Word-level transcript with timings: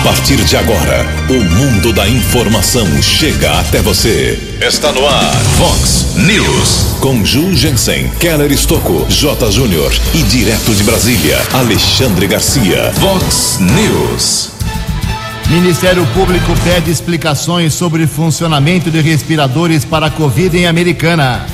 A 0.00 0.02
partir 0.02 0.42
de 0.44 0.56
agora, 0.56 1.06
o 1.28 1.44
mundo 1.56 1.92
da 1.92 2.08
informação 2.08 2.86
chega 3.02 3.60
até 3.60 3.82
você. 3.82 4.56
Está 4.58 4.90
no 4.92 5.06
ar, 5.06 5.36
Fox 5.58 6.16
News. 6.16 6.96
Com 7.00 7.22
Ju 7.22 7.54
Jensen, 7.54 8.08
Keller 8.18 8.50
Estocco, 8.50 9.04
J. 9.10 9.50
Júnior 9.50 9.92
e 10.14 10.22
direto 10.22 10.74
de 10.74 10.84
Brasília, 10.84 11.36
Alexandre 11.52 12.26
Garcia. 12.26 12.90
Fox 12.94 13.58
News. 13.60 14.52
Ministério 15.50 16.06
Público 16.14 16.50
pede 16.64 16.90
explicações 16.90 17.74
sobre 17.74 18.06
funcionamento 18.06 18.90
de 18.90 19.02
respiradores 19.02 19.84
para 19.84 20.06
a 20.06 20.10
Covid 20.10 20.56
em 20.56 20.66
Americana. 20.66 21.44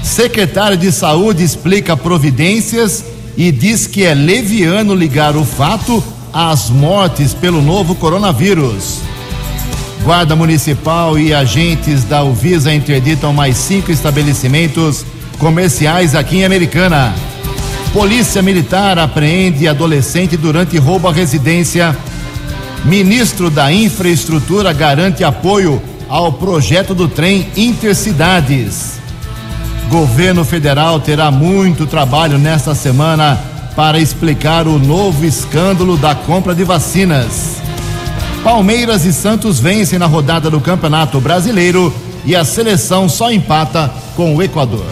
Secretário 0.00 0.76
de 0.76 0.92
Saúde 0.92 1.42
explica 1.42 1.96
providências 1.96 3.04
e 3.36 3.50
diz 3.50 3.88
que 3.88 4.04
é 4.04 4.14
leviano 4.14 4.94
ligar 4.94 5.36
o 5.36 5.44
fato 5.44 6.13
às 6.34 6.68
mortes 6.68 7.32
pelo 7.32 7.62
novo 7.62 7.94
coronavírus. 7.94 8.98
Guarda 10.02 10.34
Municipal 10.34 11.16
e 11.16 11.32
agentes 11.32 12.02
da 12.02 12.24
Uvisa 12.24 12.74
interditam 12.74 13.32
mais 13.32 13.56
cinco 13.56 13.92
estabelecimentos 13.92 15.06
comerciais 15.38 16.14
aqui 16.14 16.38
em 16.38 16.44
Americana. 16.44 17.14
Polícia 17.92 18.42
Militar 18.42 18.98
apreende 18.98 19.68
adolescente 19.68 20.36
durante 20.36 20.76
roubo 20.76 21.06
à 21.08 21.12
residência. 21.12 21.96
Ministro 22.84 23.48
da 23.48 23.72
Infraestrutura 23.72 24.72
garante 24.72 25.22
apoio 25.22 25.80
ao 26.08 26.32
projeto 26.32 26.94
do 26.94 27.08
trem 27.08 27.48
Intercidades. 27.56 28.98
Governo 29.88 30.44
federal 30.44 30.98
terá 30.98 31.30
muito 31.30 31.86
trabalho 31.86 32.36
nesta 32.36 32.74
semana 32.74 33.53
para 33.76 33.98
explicar 33.98 34.66
o 34.68 34.78
novo 34.78 35.24
escândalo 35.24 35.96
da 35.96 36.14
compra 36.14 36.54
de 36.54 36.62
vacinas. 36.62 37.60
Palmeiras 38.42 39.04
e 39.04 39.12
Santos 39.12 39.58
vencem 39.58 39.98
na 39.98 40.06
rodada 40.06 40.50
do 40.50 40.60
Campeonato 40.60 41.20
Brasileiro 41.20 41.92
e 42.24 42.36
a 42.36 42.44
seleção 42.44 43.08
só 43.08 43.32
empata 43.32 43.90
com 44.14 44.36
o 44.36 44.42
Equador. 44.42 44.84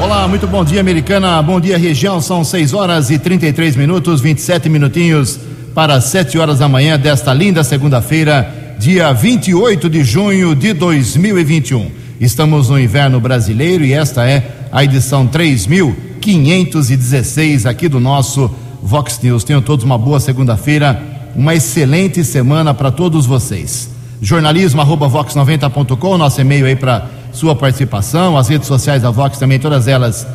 Olá, 0.00 0.26
muito 0.26 0.46
bom 0.46 0.64
dia, 0.64 0.80
americana. 0.80 1.40
Bom 1.42 1.60
dia, 1.60 1.78
região. 1.78 2.20
São 2.20 2.44
6 2.44 2.74
horas 2.74 3.10
e 3.10 3.18
33 3.18 3.76
minutos, 3.76 4.20
27 4.20 4.68
minutinhos 4.68 5.38
para 5.74 6.00
7 6.00 6.38
horas 6.38 6.58
da 6.58 6.68
manhã 6.68 6.98
desta 6.98 7.32
linda 7.32 7.64
segunda-feira, 7.64 8.74
dia 8.78 9.12
28 9.12 9.88
de 9.88 10.04
junho 10.04 10.54
de 10.54 10.72
2021. 10.72 11.90
Estamos 12.20 12.68
no 12.68 12.78
inverno 12.78 13.20
brasileiro 13.20 13.84
e 13.84 13.92
esta 13.92 14.28
é 14.28 14.61
a 14.72 14.82
edição 14.82 15.26
3516 15.26 17.66
aqui 17.66 17.86
do 17.88 18.00
nosso 18.00 18.50
Vox 18.82 19.20
News. 19.22 19.44
Tenham 19.44 19.60
todos 19.60 19.84
uma 19.84 19.98
boa 19.98 20.18
segunda-feira, 20.18 20.98
uma 21.36 21.54
excelente 21.54 22.24
semana 22.24 22.72
para 22.72 22.90
todos 22.90 23.26
vocês. 23.26 23.90
Jornalismo@vox90.com, 24.20 26.16
nosso 26.16 26.40
e-mail 26.40 26.64
aí 26.66 26.74
para 26.74 27.06
sua 27.32 27.54
participação, 27.54 28.38
as 28.38 28.48
redes 28.48 28.66
sociais 28.66 29.02
da 29.02 29.10
Vox 29.10 29.38
também, 29.38 29.58
todas 29.58 29.86
elas 29.86 30.26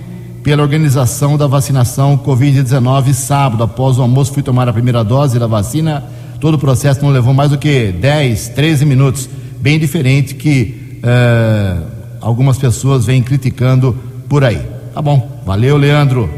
pela 0.42 0.64
organização 0.64 1.38
da 1.38 1.46
vacinação 1.46 2.18
Covid-19 2.18 3.12
sábado. 3.12 3.62
Após 3.62 3.96
o 3.96 4.02
almoço, 4.02 4.32
fui 4.32 4.42
tomar 4.42 4.68
a 4.68 4.72
primeira 4.72 5.04
dose 5.04 5.38
da 5.38 5.46
vacina. 5.46 6.02
Todo 6.40 6.54
o 6.54 6.58
processo 6.58 7.00
não 7.04 7.10
levou 7.10 7.32
mais 7.32 7.50
do 7.50 7.58
que 7.58 7.92
10, 7.92 8.48
13 8.48 8.84
minutos. 8.84 9.28
Bem 9.60 9.78
diferente 9.78 10.34
que 10.34 10.98
uh, 10.98 11.97
algumas 12.20 12.58
pessoas 12.58 13.06
vêm 13.06 13.22
criticando 13.22 13.96
por 14.28 14.44
aí. 14.44 14.60
Tá 14.94 15.02
bom, 15.02 15.40
valeu, 15.44 15.76
Leandro. 15.76 16.28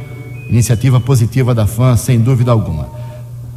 Iniciativa 0.48 1.00
positiva 1.00 1.54
da 1.54 1.66
fã, 1.66 1.96
sem 1.96 2.18
dúvida 2.18 2.50
alguma. 2.50 2.88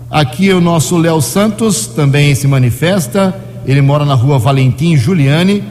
Aqui 0.10 0.52
o 0.52 0.62
nosso 0.62 0.98
Léo 0.98 1.22
Santos 1.22 1.88
também 1.88 2.36
se 2.36 2.48
manifesta. 2.48 3.36
Ele 3.66 3.82
mora 3.82 4.06
na 4.06 4.14
rua 4.14 4.38
Valentim 4.38 4.96
Juliane. 4.96 5.64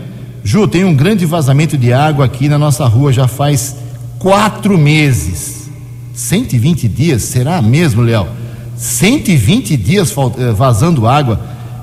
Ju, 0.42 0.66
tem 0.66 0.84
um 0.84 0.94
grande 0.94 1.24
vazamento 1.24 1.78
de 1.78 1.92
água 1.92 2.24
aqui 2.24 2.48
na 2.48 2.58
nossa 2.58 2.84
rua 2.86 3.12
já 3.12 3.28
faz 3.28 3.76
quatro 4.18 4.76
meses. 4.76 5.70
120 6.14 6.88
dias, 6.88 7.22
será 7.22 7.62
mesmo, 7.62 8.02
Léo? 8.02 8.26
120 8.76 9.76
dias 9.76 10.12
eh, 10.12 10.52
vazando 10.52 11.06
água. 11.06 11.40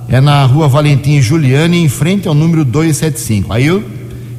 É 0.09 0.19
na 0.19 0.43
rua 0.45 0.67
Valentim 0.67 1.21
Juliane, 1.21 1.77
em 1.77 1.87
frente 1.87 2.27
ao 2.27 2.33
número 2.33 2.65
275. 2.65 3.53
Aí 3.53 3.67
eu, 3.67 3.83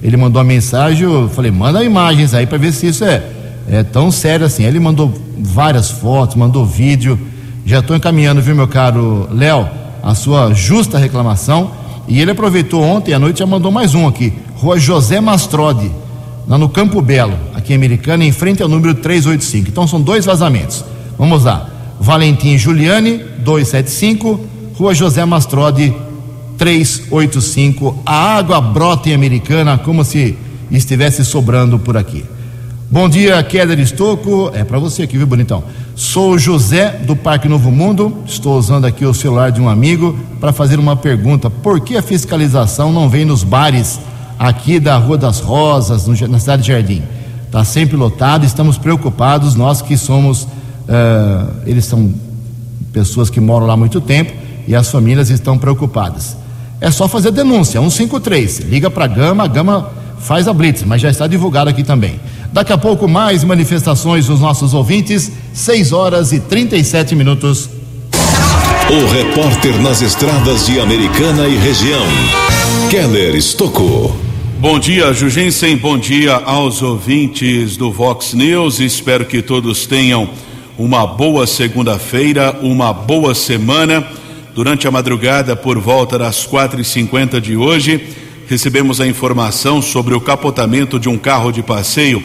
ele 0.02 0.16
mandou 0.16 0.40
a 0.40 0.44
mensagem, 0.44 1.02
eu 1.02 1.28
falei, 1.28 1.50
manda 1.50 1.82
imagens 1.84 2.32
aí 2.32 2.46
para 2.46 2.58
ver 2.58 2.72
se 2.72 2.86
isso 2.86 3.04
é, 3.04 3.22
é 3.68 3.82
tão 3.82 4.10
sério 4.10 4.46
assim. 4.46 4.64
Ele 4.64 4.80
mandou 4.80 5.12
várias 5.38 5.90
fotos, 5.90 6.36
mandou 6.36 6.64
vídeo. 6.64 7.18
Já 7.66 7.80
estou 7.80 7.94
encaminhando, 7.94 8.40
viu, 8.40 8.54
meu 8.54 8.66
caro 8.66 9.28
Léo, 9.30 9.68
a 10.02 10.14
sua 10.14 10.54
justa 10.54 10.98
reclamação. 10.98 11.70
E 12.08 12.20
ele 12.20 12.30
aproveitou 12.30 12.82
ontem 12.82 13.12
à 13.12 13.18
noite 13.18 13.38
já 13.40 13.46
mandou 13.46 13.70
mais 13.70 13.94
um 13.94 14.08
aqui. 14.08 14.32
Rua 14.56 14.78
José 14.78 15.20
Mastrode 15.20 15.90
lá 16.48 16.58
no 16.58 16.68
Campo 16.68 17.00
Belo, 17.00 17.34
aqui 17.54 17.72
em 17.72 17.76
Americana, 17.76 18.24
em 18.24 18.32
frente 18.32 18.62
ao 18.62 18.68
número 18.68 18.94
385. 18.94 19.68
Então 19.68 19.86
são 19.86 20.00
dois 20.00 20.24
vazamentos. 20.24 20.84
Vamos 21.16 21.44
lá. 21.44 21.68
Valentim 22.00 22.56
Juliane, 22.56 23.18
275, 23.38 24.40
Rua 24.74 24.94
José 24.94 25.24
Mastrode, 25.24 25.94
385. 26.60 28.02
A 28.04 28.36
água 28.36 28.60
brota 28.60 29.08
em 29.08 29.14
Americana 29.14 29.78
como 29.78 30.04
se 30.04 30.36
estivesse 30.70 31.24
sobrando 31.24 31.78
por 31.78 31.96
aqui. 31.96 32.22
Bom 32.90 33.08
dia, 33.08 33.42
Keller 33.42 33.80
Estocco. 33.80 34.50
É 34.52 34.62
para 34.62 34.78
você 34.78 35.04
aqui, 35.04 35.16
viu, 35.16 35.26
bonitão? 35.26 35.64
Sou 35.96 36.38
José 36.38 37.00
do 37.06 37.16
Parque 37.16 37.48
Novo 37.48 37.70
Mundo. 37.70 38.18
Estou 38.26 38.58
usando 38.58 38.84
aqui 38.84 39.06
o 39.06 39.14
celular 39.14 39.50
de 39.50 39.58
um 39.58 39.70
amigo 39.70 40.18
para 40.38 40.52
fazer 40.52 40.78
uma 40.78 40.94
pergunta. 40.94 41.48
Por 41.48 41.80
que 41.80 41.96
a 41.96 42.02
fiscalização 42.02 42.92
não 42.92 43.08
vem 43.08 43.24
nos 43.24 43.42
bares 43.42 43.98
aqui 44.38 44.78
da 44.78 44.98
Rua 44.98 45.16
das 45.16 45.40
Rosas, 45.40 46.06
na 46.06 46.38
cidade 46.38 46.62
de 46.62 46.68
Jardim. 46.68 47.02
Está 47.46 47.64
sempre 47.64 47.96
lotado, 47.96 48.44
estamos 48.44 48.76
preocupados, 48.76 49.54
nós 49.54 49.80
que 49.80 49.96
somos, 49.96 50.42
uh, 50.42 51.56
eles 51.64 51.86
são 51.86 52.12
pessoas 52.92 53.30
que 53.30 53.40
moram 53.40 53.66
lá 53.66 53.74
há 53.74 53.76
muito 53.78 54.00
tempo 54.00 54.32
e 54.68 54.74
as 54.74 54.90
famílias 54.90 55.30
estão 55.30 55.56
preocupadas. 55.56 56.36
É 56.80 56.90
só 56.90 57.06
fazer 57.06 57.30
denúncia, 57.30 57.78
153, 57.78 58.60
liga 58.60 58.90
para 58.90 59.04
a 59.04 59.08
Gama, 59.08 59.44
a 59.44 59.46
Gama 59.46 59.92
faz 60.18 60.48
a 60.48 60.52
blitz, 60.52 60.82
mas 60.82 61.02
já 61.02 61.10
está 61.10 61.26
divulgado 61.26 61.68
aqui 61.68 61.82
também. 61.82 62.18
Daqui 62.52 62.72
a 62.72 62.78
pouco 62.78 63.06
mais 63.06 63.44
manifestações 63.44 64.26
dos 64.26 64.40
nossos 64.40 64.72
ouvintes, 64.72 65.30
6 65.52 65.92
horas 65.92 66.32
e 66.32 66.40
37 66.40 67.14
minutos. 67.14 67.68
O 68.90 69.12
repórter 69.12 69.78
nas 69.82 70.00
estradas 70.00 70.66
de 70.66 70.80
Americana 70.80 71.46
e 71.46 71.56
região, 71.58 72.06
Keller 72.88 73.36
Estocou. 73.36 74.16
Bom 74.58 74.78
dia, 74.78 75.12
Jugensen. 75.12 75.76
Bom 75.76 75.98
dia 75.98 76.34
aos 76.34 76.82
ouvintes 76.82 77.76
do 77.76 77.92
Vox 77.92 78.34
News. 78.34 78.80
Espero 78.80 79.26
que 79.26 79.42
todos 79.42 79.86
tenham 79.86 80.28
uma 80.78 81.06
boa 81.06 81.46
segunda-feira, 81.46 82.58
uma 82.62 82.92
boa 82.92 83.34
semana. 83.34 84.04
Durante 84.54 84.88
a 84.88 84.90
madrugada, 84.90 85.54
por 85.54 85.78
volta 85.78 86.18
das 86.18 86.44
quatro 86.44 86.80
e 86.80 86.84
cinquenta 86.84 87.40
de 87.40 87.56
hoje, 87.56 88.00
recebemos 88.48 89.00
a 89.00 89.06
informação 89.06 89.80
sobre 89.80 90.12
o 90.12 90.20
capotamento 90.20 90.98
de 90.98 91.08
um 91.08 91.16
carro 91.16 91.52
de 91.52 91.62
passeio 91.62 92.22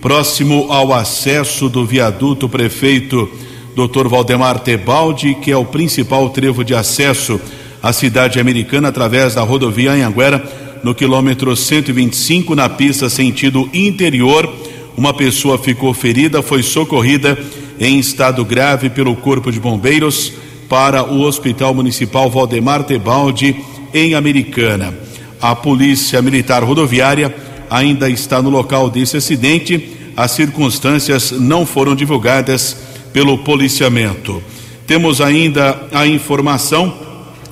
próximo 0.00 0.66
ao 0.72 0.92
acesso 0.92 1.68
do 1.68 1.86
viaduto 1.86 2.48
prefeito 2.48 3.30
Dr. 3.76 4.08
Valdemar 4.08 4.58
Tebaldi, 4.58 5.36
que 5.36 5.52
é 5.52 5.56
o 5.56 5.64
principal 5.64 6.28
trevo 6.30 6.64
de 6.64 6.74
acesso 6.74 7.40
à 7.80 7.92
cidade 7.92 8.40
americana 8.40 8.88
através 8.88 9.34
da 9.34 9.42
rodovia 9.42 9.92
Anhanguera, 9.92 10.42
no 10.82 10.94
quilômetro 10.94 11.54
125, 11.54 12.56
na 12.56 12.68
pista 12.68 13.08
sentido 13.08 13.68
interior. 13.72 14.52
Uma 14.96 15.14
pessoa 15.14 15.56
ficou 15.56 15.94
ferida, 15.94 16.42
foi 16.42 16.64
socorrida 16.64 17.38
em 17.78 18.00
estado 18.00 18.44
grave 18.44 18.90
pelo 18.90 19.14
Corpo 19.14 19.52
de 19.52 19.60
Bombeiros 19.60 20.32
para 20.68 21.02
o 21.04 21.22
Hospital 21.22 21.74
Municipal 21.74 22.28
Valdemar 22.28 22.84
Tebaldi, 22.84 23.56
em 23.94 24.14
Americana. 24.14 24.92
A 25.40 25.54
Polícia 25.54 26.20
Militar 26.20 26.62
Rodoviária 26.62 27.34
ainda 27.70 28.10
está 28.10 28.42
no 28.42 28.50
local 28.50 28.90
desse 28.90 29.16
acidente. 29.16 29.96
As 30.16 30.32
circunstâncias 30.32 31.30
não 31.30 31.64
foram 31.64 31.94
divulgadas 31.94 32.76
pelo 33.12 33.38
policiamento. 33.38 34.42
Temos 34.86 35.20
ainda 35.20 35.88
a 35.92 36.06
informação 36.06 36.92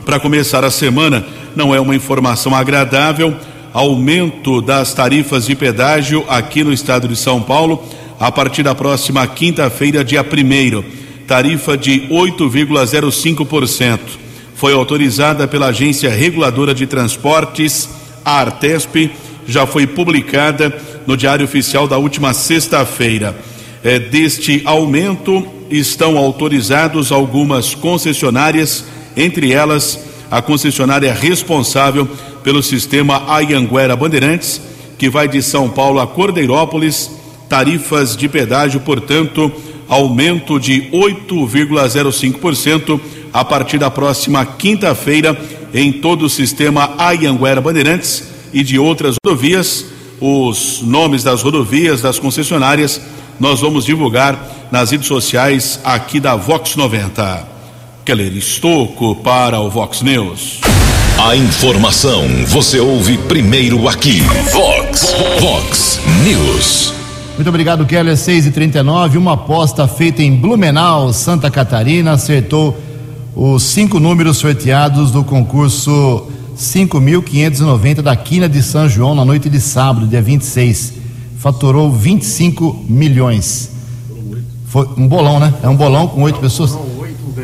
para 0.04 0.20
começar 0.20 0.64
a 0.64 0.70
semana, 0.70 1.24
não 1.54 1.74
é 1.74 1.80
uma 1.80 1.94
informação 1.94 2.54
agradável, 2.54 3.34
aumento 3.72 4.60
das 4.60 4.94
tarifas 4.94 5.46
de 5.46 5.54
pedágio 5.54 6.24
aqui 6.28 6.62
no 6.62 6.72
estado 6.72 7.08
de 7.08 7.16
São 7.16 7.42
Paulo 7.42 7.82
a 8.18 8.32
partir 8.32 8.62
da 8.62 8.74
próxima 8.74 9.26
quinta-feira, 9.26 10.04
dia 10.04 10.22
1 10.22 11.05
tarifa 11.26 11.76
de 11.76 12.02
8,05%. 12.08 13.98
Foi 14.54 14.72
autorizada 14.72 15.46
pela 15.46 15.66
Agência 15.66 16.10
Reguladora 16.10 16.74
de 16.74 16.86
Transportes, 16.86 17.88
a 18.24 18.40
Artesp, 18.40 19.10
já 19.46 19.66
foi 19.66 19.86
publicada 19.86 20.74
no 21.06 21.16
Diário 21.16 21.44
Oficial 21.44 21.86
da 21.86 21.98
última 21.98 22.32
sexta-feira. 22.32 23.36
É, 23.84 23.98
deste 23.98 24.62
aumento 24.64 25.46
estão 25.70 26.16
autorizados 26.16 27.12
algumas 27.12 27.74
concessionárias, 27.74 28.84
entre 29.16 29.52
elas 29.52 30.00
a 30.30 30.42
concessionária 30.42 31.12
responsável 31.14 32.08
pelo 32.42 32.62
sistema 32.62 33.22
Ayanguera 33.32 33.94
Bandeirantes, 33.94 34.60
que 34.98 35.08
vai 35.08 35.28
de 35.28 35.42
São 35.42 35.68
Paulo 35.68 36.00
a 36.00 36.06
Cordeirópolis, 36.06 37.10
tarifas 37.48 38.16
de 38.16 38.28
pedágio, 38.28 38.80
portanto, 38.80 39.52
aumento 39.88 40.58
de 40.58 40.82
8,05% 40.92 43.00
a 43.32 43.44
partir 43.44 43.78
da 43.78 43.90
próxima 43.90 44.44
quinta-feira 44.44 45.38
em 45.72 45.92
todo 45.92 46.24
o 46.24 46.30
sistema 46.30 46.94
Ayanguera 46.98 47.60
Bandeirantes 47.60 48.24
e 48.52 48.62
de 48.62 48.78
outras 48.78 49.16
rodovias. 49.24 49.86
Os 50.20 50.80
nomes 50.82 51.22
das 51.22 51.42
rodovias, 51.42 52.00
das 52.00 52.18
concessionárias, 52.18 53.00
nós 53.38 53.60
vamos 53.60 53.84
divulgar 53.84 54.68
nas 54.72 54.90
redes 54.90 55.06
sociais 55.06 55.78
aqui 55.84 56.18
da 56.18 56.34
Vox 56.36 56.74
90. 56.74 57.56
Keller 58.04 58.34
Estocco 58.36 59.16
para 59.16 59.60
o 59.60 59.68
Vox 59.68 60.00
News. 60.00 60.60
A 61.18 61.34
informação 61.34 62.22
você 62.46 62.78
ouve 62.78 63.18
primeiro 63.18 63.88
aqui. 63.88 64.20
Vox, 64.52 65.14
Vox 65.40 66.00
News. 66.22 67.05
Muito 67.36 67.48
obrigado, 67.48 67.84
Keller. 67.84 68.16
6 68.16 68.46
e 68.46 68.50
39 68.50 69.18
Uma 69.18 69.34
aposta 69.34 69.86
feita 69.86 70.22
em 70.22 70.34
Blumenau, 70.34 71.12
Santa 71.12 71.50
Catarina, 71.50 72.12
acertou 72.12 72.76
os 73.34 73.62
cinco 73.62 74.00
números 74.00 74.38
sorteados 74.38 75.10
do 75.10 75.22
concurso 75.22 76.26
5.590 76.56 78.00
da 78.00 78.16
Quina 78.16 78.48
de 78.48 78.62
São 78.62 78.88
João 78.88 79.14
na 79.14 79.24
noite 79.24 79.50
de 79.50 79.60
sábado, 79.60 80.06
dia 80.06 80.22
26. 80.22 80.94
Faturou 81.38 81.92
25 81.92 82.84
milhões. 82.88 83.70
Foi 84.66 84.88
um 84.96 85.06
bolão, 85.06 85.38
né? 85.38 85.52
É 85.62 85.68
um 85.68 85.76
bolão 85.76 86.08
com 86.08 86.22
oito 86.22 86.38
pessoas? 86.40 86.76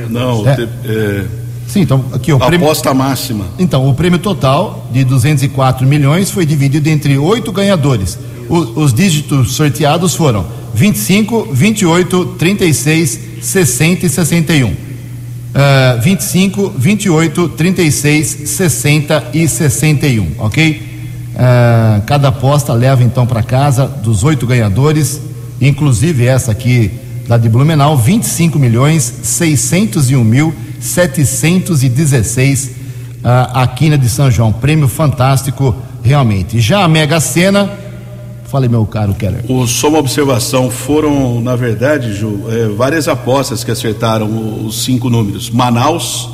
Não, 0.09 0.49
É. 0.49 0.57
te- 0.57 0.69
é, 0.87 1.25
Sim, 1.69 1.81
então 1.83 2.05
aqui 2.13 2.33
o 2.33 2.37
a 2.37 2.47
prêmio. 2.47 2.67
aposta 2.67 2.93
máxima. 2.95 3.45
Então, 3.59 3.89
o 3.89 3.95
prêmio 3.95 4.19
total 4.19 4.87
de 4.93 5.05
204 5.05 5.87
milhões 5.87 6.31
foi 6.31 6.45
dividido 6.47 6.89
entre 6.89 7.17
oito 7.19 7.53
ganhadores. 7.53 8.19
Os 8.53 8.93
dígitos 8.93 9.55
sorteados 9.55 10.15
foram 10.15 10.45
25, 10.75 11.49
28, 11.53 12.27
36, 12.39 13.19
60 13.41 14.05
e 14.05 14.09
61. 14.11 14.75
Ah, 15.55 15.99
25, 16.03 16.75
28, 16.77 17.49
36, 17.49 18.51
60 18.51 19.31
e 19.33 19.49
61, 19.49 20.33
ok? 20.37 20.83
Ah, 21.35 22.03
cada 22.05 22.29
aposta 22.29 22.75
leva 22.75 23.03
então 23.03 23.27
para 23.27 23.43
casa 23.43 23.87
dos 23.87 24.23
oito 24.23 24.47
ganhadores, 24.47 25.19
inclusive 25.59 26.27
essa 26.27 26.53
aqui 26.53 26.91
da 27.27 27.39
de 27.39 27.49
Blumenau, 27.49 27.97
25 27.97 28.59
milhões 28.59 29.15
601 29.23 30.23
mil 30.23 30.55
716 30.79 32.71
a, 33.25 33.63
a 33.63 33.67
quina 33.67 33.97
de 33.97 34.11
São 34.11 34.31
João. 34.31 34.53
Prêmio 34.53 34.89
fantástico, 34.89 35.75
realmente. 36.03 36.61
Já 36.61 36.85
a 36.85 36.89
Mega 36.89 37.19
Sena, 37.19 37.81
fale 38.53 38.69
meu 38.69 38.85
caro 38.85 39.15
Keller. 39.15 39.43
O, 39.49 39.67
só 39.67 39.89
uma 39.89 39.99
observação, 39.99 40.71
foram, 40.71 41.41
na 41.41 41.57
verdade, 41.57 42.13
Ju, 42.15 42.45
é, 42.51 42.69
várias 42.69 43.09
apostas 43.09 43.65
que 43.65 43.71
acertaram 43.71 44.29
os 44.67 44.85
cinco 44.85 45.09
números. 45.09 45.49
Manaus, 45.49 46.29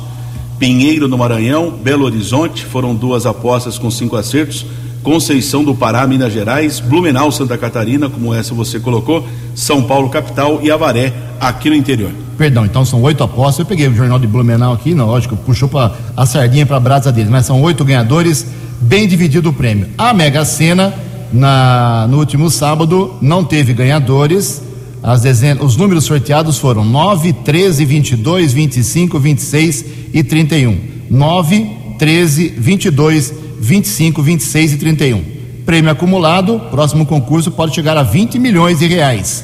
Pinheiro 0.59 1.07
no 1.07 1.17
Maranhão, 1.17 1.71
Belo 1.71 2.03
Horizonte, 2.03 2.65
foram 2.65 2.93
duas 2.93 3.25
apostas 3.25 3.77
com 3.77 3.89
cinco 3.89 4.17
acertos. 4.17 4.65
Conceição 5.01 5.63
do 5.63 5.73
Pará, 5.73 6.05
Minas 6.05 6.33
Gerais, 6.33 6.81
Blumenau, 6.81 7.31
Santa 7.31 7.57
Catarina, 7.57 8.09
como 8.09 8.33
essa 8.33 8.53
você 8.53 8.81
colocou, 8.81 9.25
São 9.55 9.81
Paulo, 9.81 10.09
capital 10.09 10.59
e 10.61 10.69
Avaré, 10.69 11.13
aqui 11.39 11.69
no 11.69 11.75
interior. 11.77 12.11
Perdão, 12.37 12.65
então 12.65 12.83
são 12.83 13.01
oito 13.03 13.23
apostas. 13.23 13.59
Eu 13.59 13.65
peguei 13.65 13.87
o 13.87 13.95
jornal 13.95 14.19
de 14.19 14.27
Blumenau 14.27 14.73
aqui, 14.73 14.93
não, 14.93 15.07
lógico, 15.07 15.37
puxou 15.37 15.69
pra, 15.69 15.93
a 16.17 16.25
sardinha 16.25 16.65
para 16.65 16.75
a 16.75 16.81
brasa 16.81 17.13
deles, 17.13 17.31
mas 17.31 17.45
são 17.45 17.61
oito 17.61 17.85
ganhadores, 17.85 18.45
bem 18.81 19.07
dividido 19.07 19.51
o 19.51 19.53
prêmio. 19.53 19.87
A 19.97 20.13
Mega 20.13 20.43
Sena, 20.43 20.93
na, 21.31 22.07
no 22.09 22.17
último 22.17 22.49
sábado, 22.49 23.15
não 23.21 23.43
teve 23.43 23.73
ganhadores. 23.73 24.61
As 25.01 25.21
dezenas, 25.21 25.63
os 25.63 25.77
números 25.77 26.03
sorteados 26.03 26.57
foram 26.57 26.83
9, 26.83 27.33
13, 27.33 27.85
22, 27.85 28.53
25, 28.53 29.19
26 29.19 29.85
e 30.13 30.23
31. 30.23 30.77
9, 31.09 31.71
13, 31.97 32.49
22, 32.57 33.33
25, 33.59 34.21
26 34.21 34.73
e 34.73 34.77
31. 34.77 35.23
Prêmio 35.65 35.91
acumulado, 35.91 36.59
próximo 36.71 37.05
concurso 37.05 37.51
pode 37.51 37.75
chegar 37.75 37.95
a 37.95 38.03
20 38.03 38.39
milhões 38.39 38.79
de 38.79 38.87
reais. 38.87 39.43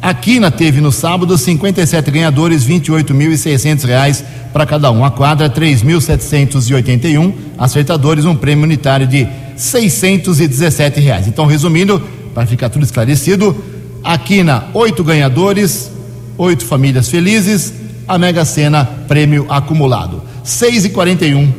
A 0.00 0.14
Quina 0.14 0.50
teve 0.50 0.80
no 0.80 0.92
sábado 0.92 1.36
57 1.36 2.10
ganhadores, 2.10 2.66
28.600 2.66 3.84
reais 3.84 4.24
para 4.52 4.66
cada 4.66 4.90
um. 4.90 5.04
A 5.04 5.10
quadra 5.10 5.50
3.781 5.50 7.32
acertadores, 7.58 8.24
um 8.24 8.36
prêmio 8.36 8.64
unitário 8.64 9.06
de 9.06 9.26
617 9.56 11.00
reais. 11.00 11.26
Então, 11.26 11.46
resumindo, 11.46 12.00
para 12.34 12.46
ficar 12.46 12.68
tudo 12.68 12.84
esclarecido, 12.84 13.56
a 14.04 14.16
Quina 14.18 14.68
oito 14.74 15.02
ganhadores, 15.02 15.90
oito 16.36 16.64
famílias 16.64 17.08
felizes. 17.08 17.72
A 18.08 18.18
Mega 18.18 18.44
Sena 18.44 18.84
prêmio 19.08 19.46
acumulado 19.48 20.22
6 20.44 20.84
e 20.84 20.90
41. 20.90 21.52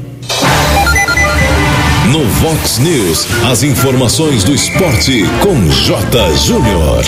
No 2.10 2.24
Vox 2.24 2.78
News, 2.80 3.28
as 3.52 3.64
informações 3.64 4.46
do 4.46 4.56
esporte 4.56 5.26
com 5.42 5.70
J. 5.70 6.38
Júnior. 6.38 7.04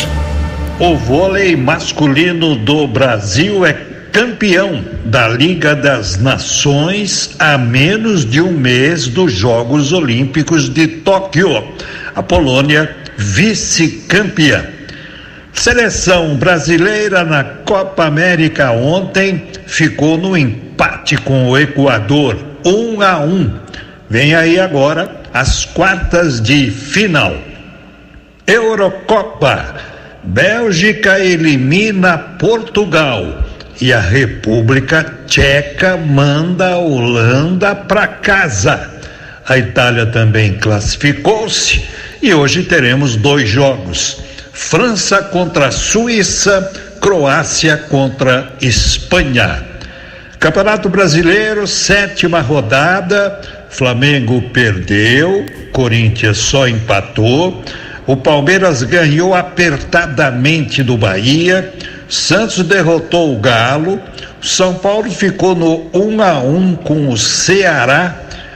O 0.78 0.98
vôlei 0.98 1.56
masculino 1.56 2.58
do 2.58 2.86
Brasil 2.86 3.66
é 3.66 3.89
campeão 4.20 4.84
da 5.06 5.30
Liga 5.30 5.74
das 5.74 6.20
Nações 6.20 7.38
a 7.40 7.58
menos 7.58 8.30
de 8.30 8.42
um 8.42 8.52
mês 8.52 9.08
dos 9.08 9.32
Jogos 9.32 9.94
Olímpicos 9.94 10.68
de 10.68 10.88
Tóquio. 10.88 11.64
A 12.14 12.22
Polônia, 12.22 12.94
vice-campeã. 13.16 14.66
Seleção 15.54 16.36
brasileira 16.36 17.24
na 17.24 17.46
Copa 17.46 18.08
América 18.08 18.72
ontem 18.72 19.42
ficou 19.66 20.18
no 20.18 20.36
empate 20.36 21.16
com 21.16 21.48
o 21.48 21.58
Equador, 21.58 22.38
um 22.66 23.02
a 23.02 23.22
um. 23.22 23.50
Vem 24.10 24.36
aí 24.36 24.60
agora 24.60 25.22
as 25.34 25.64
quartas 25.64 26.42
de 26.42 26.70
final. 26.70 27.38
Eurocopa. 28.46 29.76
Bélgica 30.26 31.18
elimina 31.22 32.18
Portugal. 32.18 33.48
E 33.82 33.94
a 33.94 34.00
República 34.00 35.06
Tcheca 35.26 35.96
manda 35.96 36.74
a 36.74 36.78
Holanda 36.78 37.74
para 37.74 38.08
casa. 38.08 38.90
A 39.48 39.58
Itália 39.58 40.06
também 40.06 40.58
classificou-se 40.58 41.84
e 42.22 42.34
hoje 42.34 42.64
teremos 42.64 43.16
dois 43.16 43.50
jogos: 43.50 44.18
França 44.52 45.24
contra 45.24 45.72
Suíça, 45.72 46.72
Croácia 47.00 47.78
contra 47.78 48.54
Espanha. 48.62 49.64
Campeonato 50.40 50.90
Brasileiro, 50.90 51.68
sétima 51.68 52.42
rodada. 52.42 53.42
Flamengo 53.70 54.42
perdeu, 54.54 55.46
Corinthians 55.72 56.38
só 56.38 56.68
empatou. 56.68 57.64
O 58.06 58.18
Palmeiras 58.18 58.82
ganhou 58.84 59.36
apertadamente 59.36 60.82
do 60.82 60.98
Bahia. 60.98 61.72
Santos 62.10 62.64
derrotou 62.64 63.36
o 63.36 63.40
Galo. 63.40 64.02
São 64.42 64.74
Paulo 64.74 65.12
ficou 65.12 65.56
no 65.56 65.90
1 65.94 66.22
a 66.22 66.40
1 66.40 66.76
com 66.78 67.08
o 67.10 67.16
Ceará. 67.16 68.16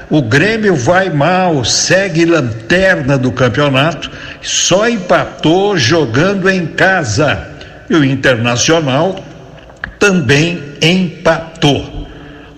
O 0.09 0.21
Grêmio 0.21 0.75
vai 0.75 1.09
mal, 1.09 1.63
segue 1.63 2.25
lanterna 2.25 3.17
do 3.17 3.31
campeonato, 3.31 4.11
só 4.41 4.89
empatou 4.89 5.77
jogando 5.77 6.49
em 6.49 6.65
casa. 6.65 7.47
E 7.89 7.95
o 7.95 8.03
Internacional 8.03 9.23
também 9.99 10.59
empatou. 10.81 12.07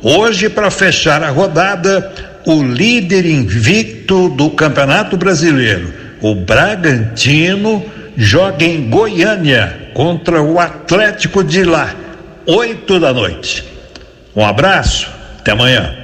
Hoje, 0.01 0.49
para 0.49 0.71
fechar 0.71 1.23
a 1.23 1.29
rodada, 1.29 2.11
o 2.45 2.63
líder 2.63 3.25
invicto 3.25 4.29
do 4.29 4.51
Campeonato 4.51 5.17
Brasileiro, 5.17 5.93
o 6.21 6.35
Bragantino, 6.35 7.83
joga 8.15 8.63
em 8.63 8.89
Goiânia 8.89 9.84
contra 9.95 10.43
o 10.43 10.59
Atlético 10.59 11.41
de 11.41 11.63
lá, 11.63 11.95
oito 12.45 12.99
da 12.99 13.13
noite. 13.13 13.63
Um 14.35 14.45
abraço, 14.45 15.09
até 15.39 15.53
amanhã. 15.53 15.95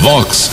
Vox 0.00 0.52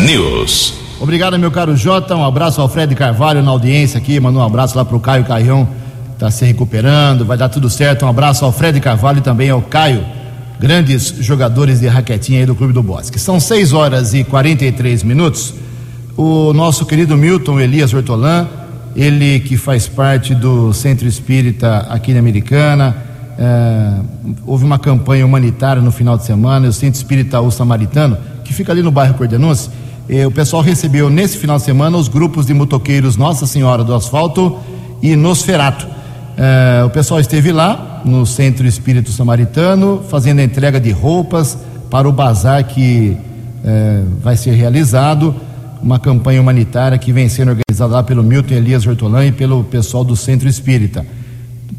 News. 0.00 0.72
Obrigado, 0.98 1.38
meu 1.38 1.50
caro 1.50 1.76
Jota. 1.76 2.16
Um 2.16 2.24
abraço 2.24 2.62
ao 2.62 2.70
Fred 2.70 2.94
Carvalho 2.94 3.42
na 3.42 3.50
audiência 3.50 3.98
aqui. 3.98 4.18
Mandou 4.18 4.40
um 4.40 4.46
abraço 4.46 4.74
lá 4.78 4.82
pro 4.82 4.98
Caio 4.98 5.24
Caião, 5.24 5.68
tá 6.18 6.30
se 6.30 6.46
recuperando, 6.46 7.22
vai 7.22 7.36
dar 7.36 7.50
tudo 7.50 7.68
certo. 7.68 8.06
Um 8.06 8.08
abraço 8.08 8.46
ao 8.46 8.50
Fred 8.50 8.80
Carvalho 8.80 9.18
e 9.18 9.22
também 9.22 9.50
ao 9.50 9.60
Caio 9.60 10.06
grandes 10.58 11.14
jogadores 11.20 11.80
de 11.80 11.86
raquetinha 11.86 12.40
aí 12.40 12.46
do 12.46 12.54
Clube 12.54 12.72
do 12.72 12.82
Bosque. 12.82 13.18
São 13.18 13.38
6 13.38 13.74
horas 13.74 14.14
e 14.14 14.24
43 14.24 15.02
minutos. 15.02 15.52
O 16.16 16.54
nosso 16.54 16.86
querido 16.86 17.14
Milton 17.14 17.60
Elias 17.60 17.92
Hortolã, 17.92 18.48
ele 18.94 19.40
que 19.40 19.56
faz 19.56 19.86
parte 19.86 20.34
do 20.34 20.72
Centro 20.72 21.06
Espírita 21.06 21.86
aqui 21.90 22.12
na 22.12 22.20
Americana, 22.20 22.96
é, 23.38 24.00
houve 24.46 24.64
uma 24.64 24.78
campanha 24.78 25.26
humanitária 25.26 25.82
no 25.82 25.90
final 25.90 26.16
de 26.16 26.24
semana, 26.24 26.68
o 26.68 26.72
Centro 26.72 26.96
Espírita 26.96 27.40
O 27.40 27.50
Samaritano, 27.50 28.16
que 28.44 28.52
fica 28.52 28.72
ali 28.72 28.82
no 28.82 28.90
bairro 28.90 29.14
Cordenúncio, 29.14 29.70
o 30.26 30.30
pessoal 30.30 30.62
recebeu 30.62 31.08
nesse 31.08 31.38
final 31.38 31.56
de 31.56 31.62
semana 31.62 31.96
os 31.96 32.08
grupos 32.08 32.44
de 32.44 32.52
motoqueiros 32.52 33.16
Nossa 33.16 33.46
Senhora 33.46 33.82
do 33.82 33.94
Asfalto 33.94 34.58
e 35.00 35.16
Nosferato. 35.16 35.86
É, 36.36 36.84
o 36.84 36.90
pessoal 36.90 37.20
esteve 37.20 37.52
lá 37.52 38.02
no 38.04 38.26
Centro 38.26 38.66
Espírito 38.66 39.10
Samaritano 39.12 40.02
fazendo 40.08 40.40
a 40.40 40.44
entrega 40.44 40.80
de 40.80 40.90
roupas 40.90 41.56
para 41.90 42.08
o 42.08 42.12
bazar 42.12 42.64
que 42.64 43.16
é, 43.64 44.02
vai 44.20 44.36
ser 44.36 44.50
realizado, 44.52 45.34
uma 45.84 45.98
campanha 45.98 46.40
humanitária 46.40 46.96
que 46.96 47.12
vem 47.12 47.28
sendo 47.28 47.50
organizada 47.50 47.92
lá 47.92 48.02
pelo 48.02 48.22
Milton 48.22 48.54
Elias 48.54 48.86
Hortolã 48.86 49.26
e 49.26 49.30
pelo 49.30 49.62
pessoal 49.64 50.02
do 50.02 50.16
Centro 50.16 50.48
Espírita, 50.48 51.06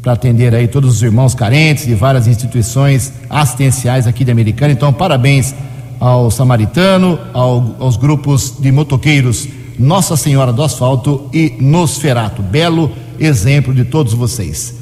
para 0.00 0.12
atender 0.12 0.54
aí 0.54 0.68
todos 0.68 0.94
os 0.94 1.02
irmãos 1.02 1.34
carentes 1.34 1.86
de 1.86 1.94
várias 1.96 2.28
instituições 2.28 3.12
assistenciais 3.28 4.06
aqui 4.06 4.24
de 4.24 4.30
Americana. 4.30 4.72
Então, 4.72 4.92
parabéns 4.92 5.52
ao 5.98 6.30
Samaritano, 6.30 7.18
ao, 7.32 7.74
aos 7.80 7.96
grupos 7.96 8.54
de 8.60 8.70
motoqueiros 8.70 9.48
Nossa 9.76 10.16
Senhora 10.16 10.52
do 10.52 10.62
Asfalto 10.62 11.28
e 11.32 11.56
Nosferato. 11.60 12.42
Belo 12.42 12.92
exemplo 13.18 13.74
de 13.74 13.84
todos 13.84 14.14
vocês. 14.14 14.72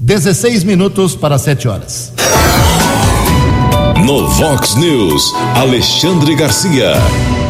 16 0.00 0.64
minutos 0.64 1.14
para 1.14 1.38
7 1.38 1.68
horas. 1.68 2.12
No 4.06 4.28
Vox 4.28 4.76
News, 4.76 5.34
Alexandre 5.56 6.36
Garcia. 6.36 6.92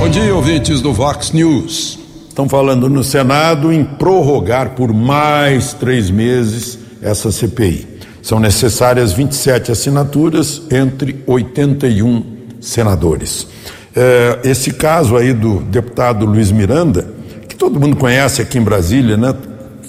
Bom 0.00 0.08
dia, 0.08 0.34
ouvintes 0.34 0.80
do 0.80 0.90
Vox 0.90 1.30
News. 1.32 1.98
Estão 2.30 2.48
falando 2.48 2.88
no 2.88 3.04
Senado 3.04 3.70
em 3.70 3.84
prorrogar 3.84 4.70
por 4.70 4.90
mais 4.90 5.74
três 5.74 6.08
meses 6.08 6.78
essa 7.02 7.30
CPI. 7.30 7.86
São 8.22 8.40
necessárias 8.40 9.12
27 9.12 9.70
assinaturas 9.70 10.62
entre 10.70 11.22
81 11.26 12.24
senadores. 12.58 13.46
É, 13.94 14.40
esse 14.42 14.72
caso 14.72 15.14
aí 15.14 15.34
do 15.34 15.60
deputado 15.60 16.24
Luiz 16.24 16.50
Miranda, 16.50 17.06
que 17.46 17.54
todo 17.54 17.78
mundo 17.78 17.96
conhece 17.96 18.40
aqui 18.40 18.56
em 18.56 18.62
Brasília, 18.62 19.18
né? 19.18 19.34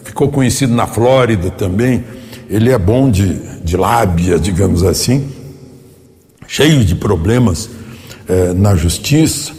ficou 0.04 0.28
conhecido 0.28 0.76
na 0.76 0.86
Flórida 0.86 1.50
também. 1.50 2.04
Ele 2.50 2.72
é 2.72 2.78
bom 2.78 3.10
de, 3.10 3.36
de 3.64 3.78
lábia, 3.78 4.38
digamos 4.38 4.84
assim, 4.84 5.32
cheio 6.48 6.84
de 6.84 6.96
problemas 6.96 7.70
eh, 8.28 8.54
na 8.56 8.76
justiça, 8.76 9.52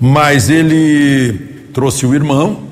mas 0.00 0.50
ele 0.50 1.68
trouxe 1.72 2.06
o 2.06 2.14
irmão. 2.14 2.62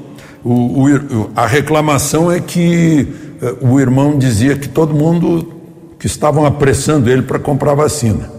O, 0.44 0.84
o, 0.84 1.30
a 1.34 1.46
reclamação 1.46 2.30
é 2.30 2.40
que 2.40 3.06
eh, 3.40 3.54
o 3.60 3.80
irmão 3.80 4.18
dizia 4.18 4.56
que 4.56 4.68
todo 4.68 4.94
mundo 4.94 5.52
que 5.98 6.06
estavam 6.06 6.44
apressando 6.44 7.10
ele 7.10 7.22
para 7.22 7.38
comprar 7.38 7.74
vacina. 7.74 8.30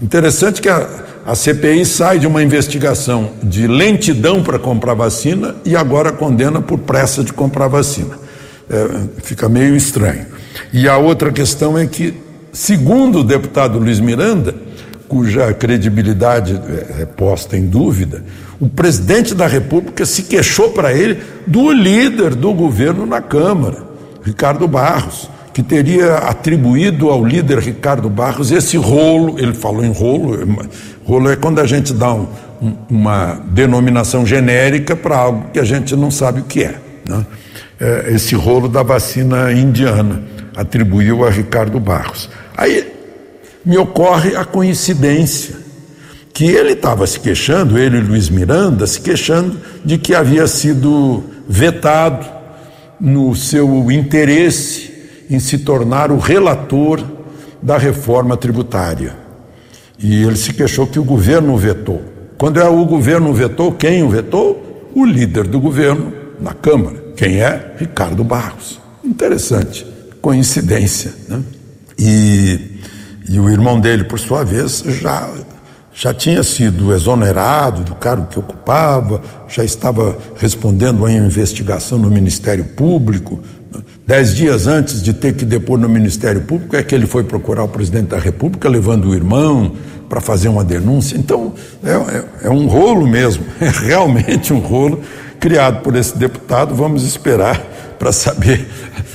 Interessante 0.00 0.62
que 0.62 0.68
a, 0.68 0.88
a 1.26 1.34
CPI 1.34 1.84
sai 1.84 2.18
de 2.18 2.26
uma 2.26 2.42
investigação 2.42 3.30
de 3.42 3.66
lentidão 3.66 4.42
para 4.42 4.58
comprar 4.58 4.94
vacina 4.94 5.56
e 5.64 5.76
agora 5.76 6.12
condena 6.12 6.60
por 6.60 6.78
pressa 6.78 7.22
de 7.22 7.32
comprar 7.32 7.68
vacina 7.68 8.28
é, 8.70 9.22
fica 9.22 9.48
meio 9.48 9.74
estranho. 9.74 10.26
E 10.72 10.88
a 10.88 10.98
outra 10.98 11.32
questão 11.32 11.78
é 11.78 11.86
que, 11.86 12.14
segundo 12.58 13.20
o 13.20 13.24
deputado 13.24 13.78
Luiz 13.78 14.00
Miranda, 14.00 14.52
cuja 15.06 15.54
credibilidade 15.54 16.60
é 16.98 17.06
posta 17.06 17.56
em 17.56 17.64
dúvida, 17.64 18.24
o 18.58 18.68
presidente 18.68 19.32
da 19.32 19.46
República 19.46 20.04
se 20.04 20.24
queixou 20.24 20.70
para 20.70 20.92
ele 20.92 21.20
do 21.46 21.70
líder 21.70 22.34
do 22.34 22.52
governo 22.52 23.06
na 23.06 23.20
Câmara, 23.20 23.84
Ricardo 24.24 24.66
Barros, 24.66 25.30
que 25.54 25.62
teria 25.62 26.16
atribuído 26.16 27.10
ao 27.10 27.24
líder 27.24 27.60
Ricardo 27.60 28.10
Barros 28.10 28.50
esse 28.50 28.76
rolo, 28.76 29.38
ele 29.38 29.54
falou 29.54 29.84
em 29.84 29.92
rolo, 29.92 30.36
rolo 31.04 31.30
é 31.30 31.36
quando 31.36 31.60
a 31.60 31.66
gente 31.66 31.92
dá 31.92 32.12
um, 32.12 32.26
uma 32.90 33.40
denominação 33.50 34.26
genérica 34.26 34.96
para 34.96 35.16
algo 35.16 35.50
que 35.52 35.60
a 35.60 35.64
gente 35.64 35.94
não 35.94 36.10
sabe 36.10 36.40
o 36.40 36.44
que 36.44 36.64
é. 36.64 36.74
Né? 37.08 37.24
é, 37.80 38.12
esse 38.12 38.34
rolo 38.34 38.68
da 38.68 38.82
vacina 38.82 39.52
indiana, 39.52 40.22
atribuiu 40.56 41.24
a 41.24 41.30
Ricardo 41.30 41.78
Barros. 41.78 42.28
Aí 42.58 42.92
me 43.64 43.78
ocorre 43.78 44.34
a 44.34 44.44
coincidência 44.44 45.54
que 46.34 46.44
ele 46.44 46.72
estava 46.72 47.06
se 47.06 47.20
queixando, 47.20 47.78
ele 47.78 47.98
e 47.98 48.00
Luiz 48.00 48.28
Miranda, 48.28 48.84
se 48.84 49.00
queixando 49.00 49.56
de 49.84 49.96
que 49.96 50.12
havia 50.12 50.46
sido 50.48 51.22
vetado 51.48 52.26
no 53.00 53.34
seu 53.36 53.90
interesse 53.92 54.92
em 55.30 55.38
se 55.38 55.58
tornar 55.58 56.10
o 56.10 56.18
relator 56.18 57.00
da 57.62 57.78
reforma 57.78 58.36
tributária. 58.36 59.16
E 59.96 60.22
ele 60.22 60.36
se 60.36 60.52
queixou 60.52 60.86
que 60.86 60.98
o 60.98 61.04
governo 61.04 61.56
vetou. 61.56 62.02
Quando 62.36 62.60
é 62.60 62.68
o 62.68 62.84
governo 62.84 63.32
vetou, 63.32 63.72
quem 63.72 64.02
o 64.02 64.08
vetou? 64.08 64.90
O 64.94 65.04
líder 65.04 65.44
do 65.46 65.60
governo 65.60 66.12
na 66.40 66.54
Câmara. 66.54 66.96
Quem 67.16 67.40
é? 67.40 67.74
Ricardo 67.78 68.24
Barros. 68.24 68.80
Interessante, 69.04 69.86
coincidência. 70.20 71.12
Né? 71.28 71.42
E, 71.98 72.78
e 73.28 73.40
o 73.40 73.50
irmão 73.50 73.80
dele, 73.80 74.04
por 74.04 74.20
sua 74.20 74.44
vez, 74.44 74.84
já, 74.86 75.28
já 75.92 76.14
tinha 76.14 76.42
sido 76.44 76.94
exonerado 76.94 77.82
do 77.82 77.94
cargo 77.96 78.26
que 78.26 78.38
ocupava, 78.38 79.20
já 79.48 79.64
estava 79.64 80.16
respondendo 80.36 81.04
a 81.04 81.12
investigação 81.12 81.98
no 81.98 82.10
Ministério 82.10 82.64
Público. 82.64 83.40
Dez 84.06 84.34
dias 84.34 84.66
antes 84.66 85.02
de 85.02 85.12
ter 85.12 85.34
que 85.34 85.44
depor 85.44 85.78
no 85.78 85.88
Ministério 85.88 86.42
Público, 86.42 86.76
é 86.76 86.82
que 86.82 86.94
ele 86.94 87.06
foi 87.06 87.24
procurar 87.24 87.64
o 87.64 87.68
presidente 87.68 88.08
da 88.08 88.18
República, 88.18 88.68
levando 88.68 89.08
o 89.08 89.14
irmão 89.14 89.72
para 90.08 90.20
fazer 90.20 90.48
uma 90.48 90.64
denúncia. 90.64 91.16
Então, 91.16 91.52
é, 91.84 91.90
é, 91.90 92.24
é 92.44 92.50
um 92.50 92.66
rolo 92.66 93.06
mesmo, 93.06 93.44
é 93.60 93.68
realmente 93.68 94.52
um 94.52 94.60
rolo 94.60 95.02
criado 95.38 95.82
por 95.82 95.94
esse 95.96 96.16
deputado. 96.16 96.74
Vamos 96.74 97.02
esperar 97.02 97.60
para 97.98 98.12
saber, 98.12 98.66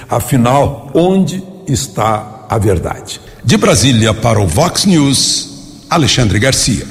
afinal, 0.09 0.91
onde 0.93 1.41
está 1.67 2.32
a 2.49 2.57
verdade. 2.57 3.19
De 3.43 3.57
Brasília 3.57 4.13
para 4.13 4.39
o 4.39 4.47
Vox 4.47 4.85
News, 4.85 5.85
Alexandre 5.89 6.39
Garcia. 6.39 6.85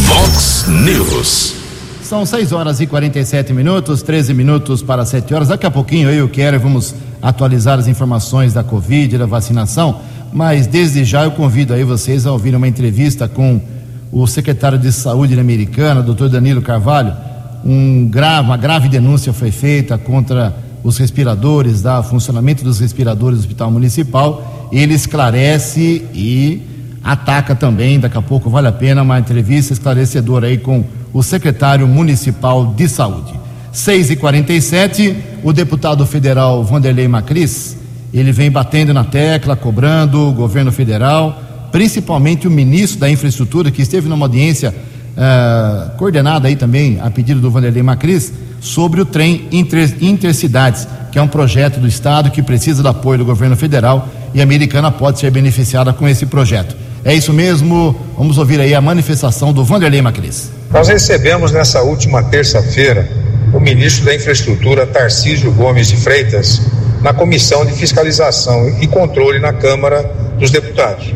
Vox 0.00 0.66
News. 0.68 1.54
São 2.02 2.26
6 2.26 2.52
horas 2.52 2.80
e 2.80 2.86
47 2.86 3.52
minutos, 3.52 4.02
13 4.02 4.34
minutos 4.34 4.82
para 4.82 5.04
7 5.04 5.32
horas. 5.32 5.48
Daqui 5.48 5.64
a 5.64 5.70
pouquinho 5.70 6.10
eu 6.10 6.18
e 6.18 6.22
o 6.22 6.28
Keller 6.28 6.60
vamos 6.60 6.94
atualizar 7.22 7.78
as 7.78 7.88
informações 7.88 8.52
da 8.52 8.62
Covid, 8.62 9.16
da 9.16 9.26
vacinação. 9.26 10.00
mas 10.32 10.66
desde 10.66 11.04
já 11.04 11.24
eu 11.24 11.30
convido 11.30 11.74
aí 11.74 11.84
vocês 11.84 12.26
a 12.26 12.32
ouvir 12.32 12.54
uma 12.54 12.66
entrevista 12.66 13.28
com 13.28 13.60
o 14.10 14.26
secretário 14.26 14.78
de 14.78 14.92
Saúde 14.92 15.38
americana, 15.38 16.02
doutor 16.02 16.28
Danilo 16.28 16.60
Carvalho. 16.60 17.14
Um 17.64 18.08
grave, 18.08 18.46
uma 18.46 18.56
grave 18.56 18.88
denúncia 18.88 19.32
foi 19.32 19.50
feita 19.50 19.96
contra 19.96 20.54
os 20.84 20.98
respiradores, 20.98 21.80
da 21.80 22.02
funcionamento 22.02 22.64
dos 22.64 22.80
respiradores 22.80 23.38
do 23.38 23.42
Hospital 23.42 23.70
Municipal. 23.70 24.61
Ele 24.72 24.94
esclarece 24.94 26.06
e 26.14 26.62
ataca 27.04 27.54
também. 27.54 28.00
Daqui 28.00 28.16
a 28.16 28.22
pouco 28.22 28.48
vale 28.48 28.68
a 28.68 28.72
pena 28.72 29.02
uma 29.02 29.18
entrevista 29.18 29.72
esclarecedora 29.72 30.46
aí 30.46 30.58
com 30.58 30.84
o 31.12 31.22
secretário 31.22 31.86
municipal 31.86 32.72
de 32.74 32.88
saúde. 32.88 33.34
6 33.72 34.10
e 34.10 34.16
47 34.16 35.16
o 35.42 35.52
deputado 35.52 36.06
federal 36.06 36.62
Vanderlei 36.62 37.08
Macris, 37.08 37.76
ele 38.12 38.30
vem 38.30 38.50
batendo 38.50 38.92
na 38.94 39.04
tecla, 39.04 39.56
cobrando 39.56 40.28
o 40.28 40.32
governo 40.32 40.70
federal, 40.70 41.68
principalmente 41.72 42.46
o 42.46 42.50
ministro 42.50 43.00
da 43.00 43.10
infraestrutura, 43.10 43.70
que 43.70 43.82
esteve 43.82 44.08
numa 44.08 44.26
audiência 44.26 44.72
uh, 44.72 45.96
coordenada 45.96 46.48
aí 46.48 46.54
também, 46.54 47.00
a 47.00 47.10
pedido 47.10 47.40
do 47.40 47.50
Vanderlei 47.50 47.82
Macris, 47.82 48.32
sobre 48.60 49.00
o 49.00 49.04
trem 49.04 49.48
inter, 49.50 49.96
intercidades, 50.00 50.86
que 51.10 51.18
é 51.18 51.22
um 51.22 51.28
projeto 51.28 51.80
do 51.80 51.88
Estado 51.88 52.30
que 52.30 52.42
precisa 52.42 52.82
do 52.82 52.88
apoio 52.88 53.18
do 53.18 53.24
governo 53.24 53.56
federal 53.56 54.08
e 54.34 54.40
americana 54.40 54.90
pode 54.90 55.18
ser 55.18 55.30
beneficiada 55.30 55.92
com 55.92 56.08
esse 56.08 56.26
projeto. 56.26 56.76
É 57.04 57.14
isso 57.14 57.32
mesmo, 57.32 57.96
vamos 58.16 58.38
ouvir 58.38 58.60
aí 58.60 58.74
a 58.74 58.80
manifestação 58.80 59.52
do 59.52 59.64
Vanderlei 59.64 60.00
Macris. 60.00 60.50
Nós 60.70 60.88
recebemos 60.88 61.50
nessa 61.50 61.82
última 61.82 62.22
terça-feira 62.22 63.08
o 63.52 63.60
ministro 63.60 64.04
da 64.04 64.14
Infraestrutura, 64.14 64.86
Tarcísio 64.86 65.52
Gomes 65.52 65.88
de 65.88 65.96
Freitas, 65.96 66.62
na 67.02 67.12
Comissão 67.12 67.66
de 67.66 67.72
Fiscalização 67.72 68.68
e 68.80 68.86
Controle 68.86 69.40
na 69.40 69.52
Câmara 69.52 70.02
dos 70.38 70.50
Deputados. 70.50 71.12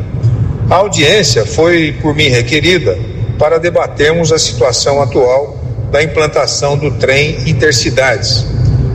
A 0.69 0.75
audiência 0.75 1.47
foi 1.47 1.97
por 2.03 2.15
mim 2.15 2.29
requerida 2.29 2.99
para 3.39 3.59
debatermos 3.59 4.33
a 4.33 4.39
situação 4.39 5.01
atual 5.01 5.57
da 5.93 6.03
implantação 6.03 6.77
do 6.77 6.91
trem 6.91 7.49
Intercidades 7.49 8.45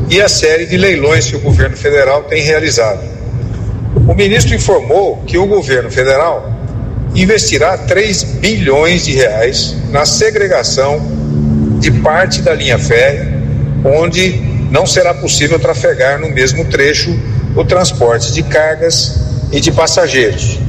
e 0.10 0.22
a 0.22 0.28
série 0.28 0.66
de 0.66 0.75
leilões 0.75 1.28
que 1.28 1.38
o 1.38 1.40
governo 1.40 1.78
federal 1.78 2.24
tem 2.24 2.44
realizado. 2.44 3.00
Ministro 4.22 4.54
informou 4.54 5.24
que 5.25 5.36
o 5.36 5.48
governo 5.48 5.90
federal 5.90 6.54
investirá 7.16 7.75
3 7.75 8.22
bilhões 8.36 9.04
de 9.04 9.13
reais 9.13 9.75
na 9.90 10.06
segregação 10.06 11.01
de 11.80 11.90
parte 11.90 12.40
da 12.44 12.54
linha 12.54 12.78
férrea, 12.78 13.28
onde 13.84 14.40
não 14.70 14.86
será 14.86 15.12
possível 15.12 15.58
trafegar 15.58 16.20
no 16.20 16.30
mesmo 16.30 16.66
trecho 16.66 17.20
o 17.56 17.66
transporte 17.66 18.32
de 18.32 18.44
cargas 18.44 19.20
e 19.51 19.60
de 19.60 19.72
passageiros. 19.72 20.60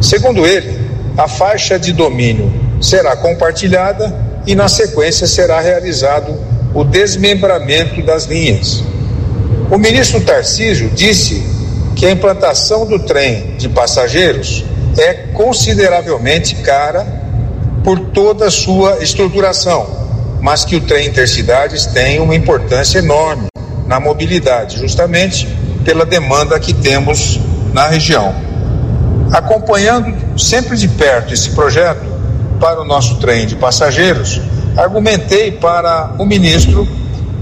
Segundo 0.00 0.46
ele, 0.46 0.78
a 1.18 1.26
faixa 1.26 1.76
de 1.76 1.92
domínio 1.92 2.52
será 2.80 3.16
compartilhada 3.16 4.16
e, 4.46 4.54
na 4.54 4.68
sequência, 4.68 5.26
será 5.26 5.58
realizado 5.60 6.32
o 6.72 6.84
desmembramento 6.84 8.00
das 8.02 8.26
linhas. 8.26 8.84
O 9.68 9.78
ministro 9.78 10.20
Tarcísio 10.20 10.88
disse 10.90 11.54
que 11.94 12.06
a 12.06 12.10
implantação 12.10 12.86
do 12.86 12.98
trem 12.98 13.56
de 13.56 13.68
passageiros 13.68 14.64
é 14.96 15.14
consideravelmente 15.32 16.56
cara 16.56 17.06
por 17.82 17.98
toda 17.98 18.46
a 18.46 18.50
sua 18.50 19.02
estruturação, 19.02 19.86
mas 20.40 20.64
que 20.64 20.76
o 20.76 20.80
trem 20.80 21.06
intercidades 21.06 21.86
tem 21.86 22.20
uma 22.20 22.34
importância 22.34 22.98
enorme 22.98 23.46
na 23.86 24.00
mobilidade, 24.00 24.78
justamente 24.78 25.46
pela 25.84 26.06
demanda 26.06 26.58
que 26.58 26.72
temos 26.72 27.38
na 27.72 27.86
região. 27.86 28.34
Acompanhando 29.32 30.38
sempre 30.38 30.76
de 30.76 30.88
perto 30.88 31.34
esse 31.34 31.50
projeto 31.50 32.04
para 32.58 32.80
o 32.80 32.84
nosso 32.84 33.16
trem 33.16 33.46
de 33.46 33.56
passageiros, 33.56 34.40
argumentei 34.76 35.52
para 35.52 36.14
o 36.18 36.24
ministro 36.24 36.88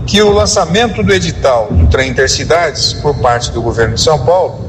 que 0.06 0.20
o 0.20 0.32
lançamento 0.32 1.02
do 1.02 1.12
edital 1.12 1.68
do 1.70 1.86
trem 1.86 2.10
intercidades 2.10 2.92
por 2.94 3.14
parte 3.16 3.50
do 3.50 3.62
governo 3.62 3.94
de 3.94 4.00
São 4.00 4.24
Paulo 4.24 4.60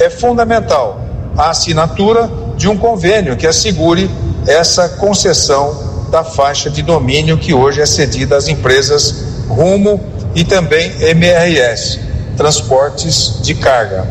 é 0.00 0.10
fundamental 0.10 1.00
a 1.36 1.50
assinatura 1.50 2.30
de 2.56 2.68
um 2.68 2.76
convênio 2.76 3.36
que 3.36 3.46
assegure 3.46 4.10
essa 4.46 4.88
concessão 4.88 6.08
da 6.10 6.24
faixa 6.24 6.68
de 6.68 6.82
domínio 6.82 7.38
que 7.38 7.54
hoje 7.54 7.80
é 7.80 7.86
cedida 7.86 8.36
às 8.36 8.48
empresas 8.48 9.24
Rumo 9.48 10.00
e 10.34 10.44
também 10.44 10.92
MRS, 11.00 12.00
Transportes 12.36 13.40
de 13.42 13.54
Carga. 13.54 14.06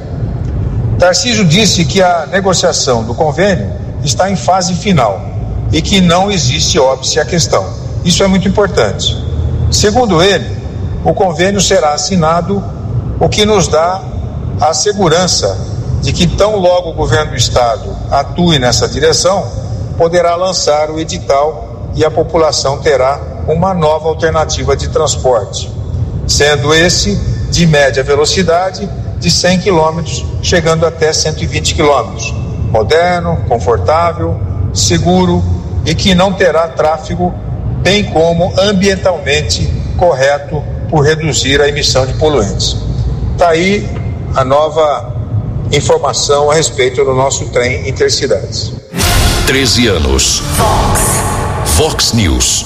Tarcísio 0.98 1.46
disse 1.46 1.86
que 1.86 2.02
a 2.02 2.28
negociação 2.30 3.04
do 3.04 3.14
convênio 3.14 3.72
está 4.04 4.30
em 4.30 4.36
fase 4.36 4.74
final 4.76 5.22
e 5.72 5.82
que 5.82 6.02
não 6.02 6.32
existe 6.32 6.80
óbice 6.80 7.20
à 7.20 7.26
questão. 7.26 7.66
Isso 8.04 8.24
é 8.24 8.28
muito 8.28 8.48
importante. 8.48 9.16
Segundo 9.72 10.22
ele, 10.22 10.59
o 11.04 11.14
convênio 11.14 11.62
será 11.62 11.94
assinado, 11.94 12.64
o 13.20 13.30
que 13.30 13.46
nos 13.46 13.68
dá 13.68 14.02
a 14.60 14.74
segurança 14.74 15.58
de 16.02 16.14
que 16.14 16.28
tão 16.28 16.56
logo 16.58 16.90
o 16.90 16.94
governo 16.94 17.32
do 17.32 17.38
estado 17.38 17.96
atue 18.10 18.60
nessa 18.60 18.88
direção, 18.88 19.46
poderá 19.98 20.36
lançar 20.36 20.90
o 20.90 21.00
edital 21.00 21.92
e 21.96 22.06
a 22.06 22.12
população 22.12 22.80
terá 22.80 23.20
uma 23.48 23.74
nova 23.74 24.08
alternativa 24.08 24.76
de 24.76 24.90
transporte, 24.90 25.70
sendo 26.28 26.74
esse 26.74 27.16
de 27.50 27.66
média 27.66 28.04
velocidade 28.04 28.90
de 29.18 29.30
100 29.30 29.60
km, 29.60 30.02
chegando 30.42 30.86
até 30.86 31.12
120 31.12 31.76
km. 31.76 32.34
Moderno, 32.72 33.44
confortável, 33.48 34.40
seguro 34.74 35.44
e 35.86 35.94
que 35.96 36.14
não 36.14 36.32
terá 36.32 36.68
tráfego, 36.68 37.34
bem 37.82 38.06
como 38.06 38.54
ambientalmente 38.58 39.68
correto 39.98 40.64
por 40.90 41.06
reduzir 41.06 41.62
a 41.62 41.68
emissão 41.68 42.06
de 42.06 42.14
poluentes. 42.14 42.76
Está 43.34 43.50
aí 43.50 43.88
a 44.36 44.44
nova 44.44 45.16
informação 45.72 46.50
a 46.50 46.56
respeito 46.56 47.04
do 47.04 47.14
nosso 47.14 47.46
trem 47.50 47.88
Intercidades. 47.88 48.74
13 49.46 49.88
anos. 49.88 50.42
Fox. 50.56 51.20
Fox 51.76 52.14
News. 52.14 52.66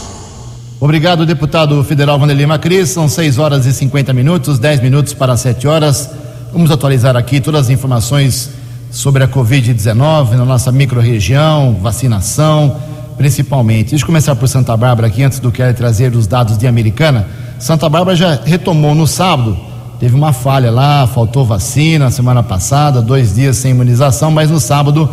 Obrigado, 0.79 1.25
deputado 1.25 1.81
federal 1.83 2.19
Vanderlei 2.19 2.45
Macris. 2.45 2.89
São 2.89 3.07
6 3.07 3.37
horas 3.37 3.65
e 3.65 3.73
50 3.73 4.11
minutos, 4.11 4.59
10 4.59 4.81
minutos 4.81 5.13
para 5.13 5.37
7 5.37 5.67
horas. 5.67 6.09
Vamos 6.51 6.71
atualizar 6.71 7.15
aqui 7.15 7.39
todas 7.39 7.61
as 7.61 7.69
informações 7.69 8.49
sobre 8.91 9.23
a 9.23 9.27
Covid-19 9.27 10.31
na 10.31 10.45
nossa 10.45 10.71
microrregião, 10.71 11.79
vacinação, 11.81 12.77
principalmente. 13.17 13.91
Deixa 13.91 14.03
eu 14.03 14.07
começar 14.07 14.35
por 14.35 14.47
Santa 14.47 14.75
Bárbara 14.75 15.07
aqui, 15.07 15.23
antes 15.23 15.39
do 15.39 15.51
que 15.51 15.73
trazer 15.73 16.15
os 16.15 16.27
dados 16.27 16.57
de 16.57 16.67
Americana. 16.67 17.27
Santa 17.63 17.87
Bárbara 17.87 18.13
já 18.13 18.37
retomou 18.43 18.93
no 18.93 19.07
sábado 19.07 19.57
Teve 19.97 20.15
uma 20.15 20.33
falha 20.33 20.69
lá, 20.69 21.07
faltou 21.07 21.45
vacina 21.45 22.11
semana 22.11 22.43
passada, 22.43 23.01
dois 23.01 23.35
dias 23.35 23.55
sem 23.55 23.71
imunização, 23.71 24.29
mas 24.29 24.51
no 24.51 24.59
sábado 24.59 25.09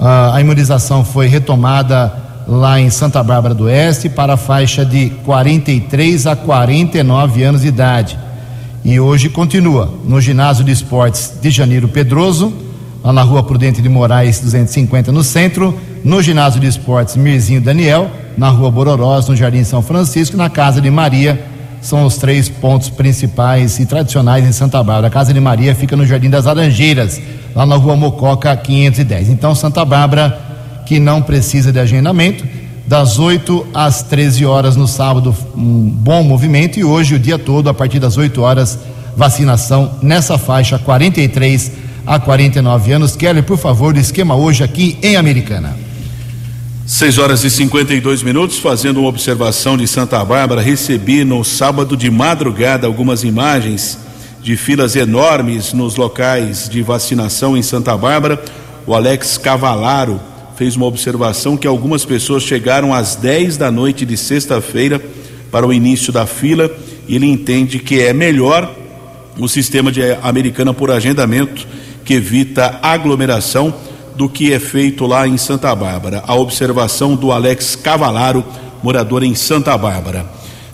uh, 0.00 0.32
a 0.32 0.40
imunização 0.40 1.04
foi 1.04 1.26
retomada 1.26 2.10
lá 2.48 2.80
em 2.80 2.88
Santa 2.88 3.22
Bárbara 3.22 3.54
do 3.54 3.64
Oeste 3.64 4.08
para 4.08 4.32
a 4.32 4.36
faixa 4.38 4.86
de 4.86 5.10
43 5.22 6.26
a 6.26 6.34
49 6.34 7.42
anos 7.42 7.60
de 7.60 7.68
idade. 7.68 8.18
E 8.82 8.98
hoje 8.98 9.28
continua 9.28 9.92
no 10.02 10.18
ginásio 10.18 10.64
de 10.64 10.72
esportes 10.72 11.34
de 11.42 11.50
Janeiro 11.50 11.88
Pedroso, 11.88 12.54
lá 13.04 13.12
na 13.12 13.20
rua 13.22 13.42
Prudente 13.42 13.82
de 13.82 13.88
Moraes 13.90 14.40
250 14.40 15.12
no 15.12 15.22
centro, 15.22 15.78
no 16.02 16.22
ginásio 16.22 16.58
de 16.58 16.68
esportes 16.68 17.16
Mirzinho 17.16 17.60
Daniel, 17.60 18.10
na 18.38 18.48
rua 18.48 18.70
Bororós, 18.70 19.28
no 19.28 19.36
Jardim 19.36 19.62
São 19.62 19.82
Francisco, 19.82 20.38
na 20.38 20.48
casa 20.48 20.80
de 20.80 20.90
Maria 20.90 21.52
são 21.82 22.06
os 22.06 22.16
três 22.16 22.48
pontos 22.48 22.88
principais 22.88 23.78
e 23.80 23.84
tradicionais 23.84 24.46
em 24.46 24.52
Santa 24.52 24.82
Bárbara. 24.82 25.08
A 25.08 25.10
Casa 25.10 25.34
de 25.34 25.40
Maria 25.40 25.74
fica 25.74 25.96
no 25.96 26.06
Jardim 26.06 26.30
das 26.30 26.44
Laranjeiras, 26.44 27.20
lá 27.54 27.66
na 27.66 27.74
rua 27.74 27.96
Mococa 27.96 28.56
510. 28.56 29.28
Então, 29.28 29.54
Santa 29.54 29.84
Bárbara, 29.84 30.40
que 30.86 31.00
não 31.00 31.20
precisa 31.20 31.72
de 31.72 31.80
agendamento, 31.80 32.46
das 32.86 33.18
8 33.18 33.66
às 33.74 34.02
13 34.04 34.46
horas 34.46 34.76
no 34.76 34.86
sábado, 34.86 35.34
um 35.56 35.90
bom 35.90 36.22
movimento, 36.22 36.78
e 36.78 36.84
hoje, 36.84 37.16
o 37.16 37.18
dia 37.18 37.38
todo, 37.38 37.68
a 37.68 37.74
partir 37.74 37.98
das 37.98 38.16
8 38.16 38.40
horas, 38.40 38.78
vacinação 39.16 39.92
nessa 40.00 40.38
faixa 40.38 40.78
43 40.78 41.72
a 42.06 42.18
49 42.18 42.92
anos. 42.92 43.16
Kelly, 43.16 43.42
por 43.42 43.58
favor, 43.58 43.94
o 43.94 43.98
esquema 43.98 44.36
hoje 44.36 44.62
aqui 44.62 44.98
em 45.02 45.16
Americana. 45.16 45.76
6 46.84 47.18
horas 47.18 47.44
e 47.44 47.50
52 47.50 48.24
minutos, 48.24 48.58
fazendo 48.58 48.98
uma 48.98 49.08
observação 49.08 49.76
de 49.76 49.86
Santa 49.86 50.22
Bárbara, 50.24 50.60
recebi 50.60 51.24
no 51.24 51.44
sábado 51.44 51.96
de 51.96 52.10
madrugada 52.10 52.88
algumas 52.88 53.22
imagens 53.22 53.96
de 54.42 54.56
filas 54.56 54.96
enormes 54.96 55.72
nos 55.72 55.94
locais 55.94 56.68
de 56.68 56.82
vacinação 56.82 57.56
em 57.56 57.62
Santa 57.62 57.96
Bárbara. 57.96 58.42
O 58.84 58.94
Alex 58.96 59.38
Cavalaro 59.38 60.20
fez 60.56 60.74
uma 60.74 60.86
observação 60.86 61.56
que 61.56 61.68
algumas 61.68 62.04
pessoas 62.04 62.42
chegaram 62.42 62.92
às 62.92 63.14
10 63.14 63.56
da 63.56 63.70
noite 63.70 64.04
de 64.04 64.16
sexta-feira 64.16 65.00
para 65.52 65.64
o 65.64 65.72
início 65.72 66.12
da 66.12 66.26
fila 66.26 66.68
e 67.06 67.14
ele 67.14 67.26
entende 67.26 67.78
que 67.78 68.00
é 68.00 68.12
melhor 68.12 68.68
o 69.38 69.46
sistema 69.46 69.92
de 69.92 70.02
americana 70.20 70.74
por 70.74 70.90
agendamento 70.90 71.64
que 72.04 72.14
evita 72.14 72.80
aglomeração 72.82 73.72
do 74.16 74.28
que 74.28 74.52
é 74.52 74.58
feito 74.58 75.06
lá 75.06 75.26
em 75.26 75.36
Santa 75.36 75.74
Bárbara. 75.74 76.22
A 76.26 76.34
observação 76.34 77.14
do 77.14 77.32
Alex 77.32 77.76
Cavalaro, 77.76 78.44
morador 78.82 79.22
em 79.22 79.34
Santa 79.34 79.76
Bárbara. 79.76 80.24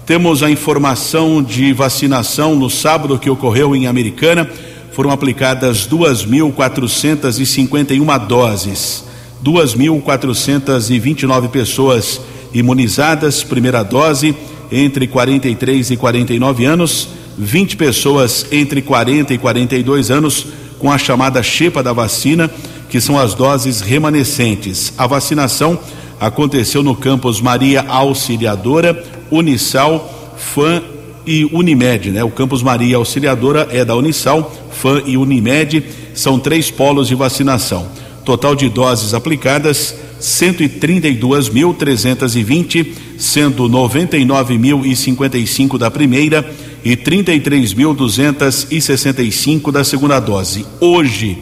Temos 0.05 0.43
a 0.43 0.51
informação 0.51 1.43
de 1.43 1.73
vacinação 1.73 2.57
no 2.57 2.71
sábado 2.71 3.19
que 3.19 3.29
ocorreu 3.29 3.77
em 3.77 3.87
Americana. 3.87 4.49
Foram 4.93 5.11
aplicadas 5.11 5.87
2.451 5.87 8.27
doses. 8.27 9.05
2.429 9.45 11.49
pessoas 11.49 12.21
imunizadas, 12.53 13.45
primeira 13.45 13.83
dose, 13.83 14.35
entre 14.71 15.07
43 15.07 15.91
e 15.91 15.97
49 15.97 16.65
anos, 16.65 17.09
20 17.39 17.77
pessoas 17.77 18.47
entre 18.51 18.83
40 18.83 19.35
e 19.35 19.39
42 19.39 20.11
anos 20.11 20.47
com 20.79 20.91
a 20.91 20.99
chamada 20.99 21.43
chepa 21.43 21.83
da 21.83 21.93
vacina, 21.93 22.51
que 22.89 23.01
são 23.01 23.19
as 23.19 23.35
doses 23.35 23.81
remanescentes. 23.81 24.93
A 24.97 25.07
vacinação 25.07 25.79
aconteceu 26.21 26.83
no 26.83 26.97
campus 26.97 27.41
Maria 27.41 27.83
Auxiliadora, 27.83 29.05
Unisal, 29.31 30.35
FAM 30.37 30.83
e 31.27 31.45
Unimed, 31.53 32.11
né? 32.11 32.25
O 32.25 32.31
campus 32.31 32.63
Maria 32.63 32.97
Auxiliadora 32.97 33.69
é 33.71 33.85
da 33.85 33.95
Unisal, 33.95 34.51
FAM 34.71 35.03
e 35.05 35.15
Unimed, 35.17 35.85
são 36.15 36.39
três 36.39 36.71
polos 36.71 37.09
de 37.09 37.15
vacinação. 37.15 37.87
Total 38.25 38.55
de 38.55 38.69
doses 38.69 39.15
aplicadas 39.15 39.95
132.320, 40.21 42.87
sendo 43.19 43.69
99.055 43.69 45.79
da 45.79 45.91
primeira 45.91 46.49
e 46.85 46.95
33.265 46.97 49.73
da 49.73 49.83
segunda 49.85 50.21
dose. 50.21 50.67
Hoje, 50.81 51.39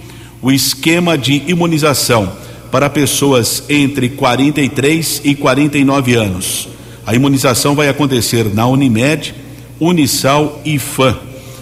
o 0.47 0.53
esquema 0.53 1.19
de 1.19 1.43
imunização 1.49 2.33
para 2.71 2.89
pessoas 2.89 3.65
entre 3.69 4.11
43 4.11 5.23
e 5.25 5.35
49 5.35 6.15
anos. 6.15 6.69
A 7.05 7.17
imunização 7.17 7.75
vai 7.75 7.89
acontecer 7.89 8.55
na 8.55 8.65
Unimed, 8.65 9.35
Unisal 9.81 10.63
e 10.65 10.79
FAM. 10.79 11.17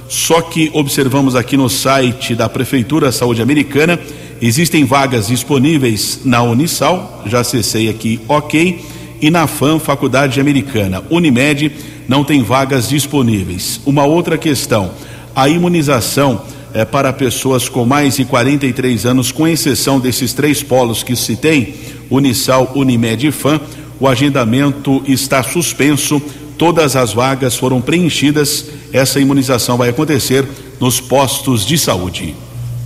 Só 0.07 0.43
que 0.43 0.71
observamos 0.75 1.35
aqui 1.35 1.57
no 1.57 1.71
site 1.71 2.35
da 2.35 2.47
Prefeitura 2.47 3.11
Saúde 3.11 3.41
Americana 3.41 3.99
Existem 4.43 4.85
vagas 4.85 5.29
disponíveis 5.29 6.21
na 6.23 6.43
Unisal, 6.43 7.23
já 7.25 7.41
acessei 7.41 7.89
aqui, 7.89 8.21
ok, 8.29 8.85
e 9.19 9.31
na 9.31 9.47
FAM, 9.47 9.79
Faculdade 9.79 10.39
Americana. 10.39 11.03
Unimed 11.09 11.73
não 12.07 12.23
tem 12.23 12.43
vagas 12.43 12.91
disponíveis. 12.91 13.81
Uma 13.87 14.05
outra 14.05 14.37
questão: 14.37 14.91
a 15.35 15.49
imunização 15.49 16.43
é 16.75 16.85
para 16.85 17.13
pessoas 17.13 17.69
com 17.69 17.87
mais 17.87 18.17
de 18.17 18.25
43 18.25 19.07
anos, 19.07 19.31
com 19.31 19.47
exceção 19.47 20.01
desses 20.01 20.33
três 20.33 20.61
polos 20.61 21.05
que 21.05 21.15
citei, 21.15 21.95
Unisal, 22.11 22.73
Unimed 22.75 23.29
e 23.29 23.31
FAM, 23.31 23.61
o 24.01 24.09
agendamento 24.09 25.01
está 25.07 25.43
suspenso. 25.43 26.21
Todas 26.59 26.97
as 26.97 27.13
vagas 27.13 27.57
foram 27.57 27.81
preenchidas. 27.81 28.67
Essa 28.93 29.21
imunização 29.21 29.77
vai 29.77 29.89
acontecer 29.89 30.47
nos 30.81 31.01
postos 31.01 31.65
de 31.65 31.79
saúde. 31.79 32.35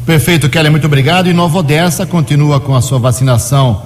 Perfeito, 0.05 0.49
Kelly, 0.49 0.71
muito 0.71 0.87
obrigado. 0.87 1.29
E 1.29 1.33
Nova 1.33 1.59
Odessa 1.59 2.07
continua 2.07 2.61
com 2.61 2.75
a 2.75 2.83
sua 2.83 2.99
vacinação. 2.99 3.83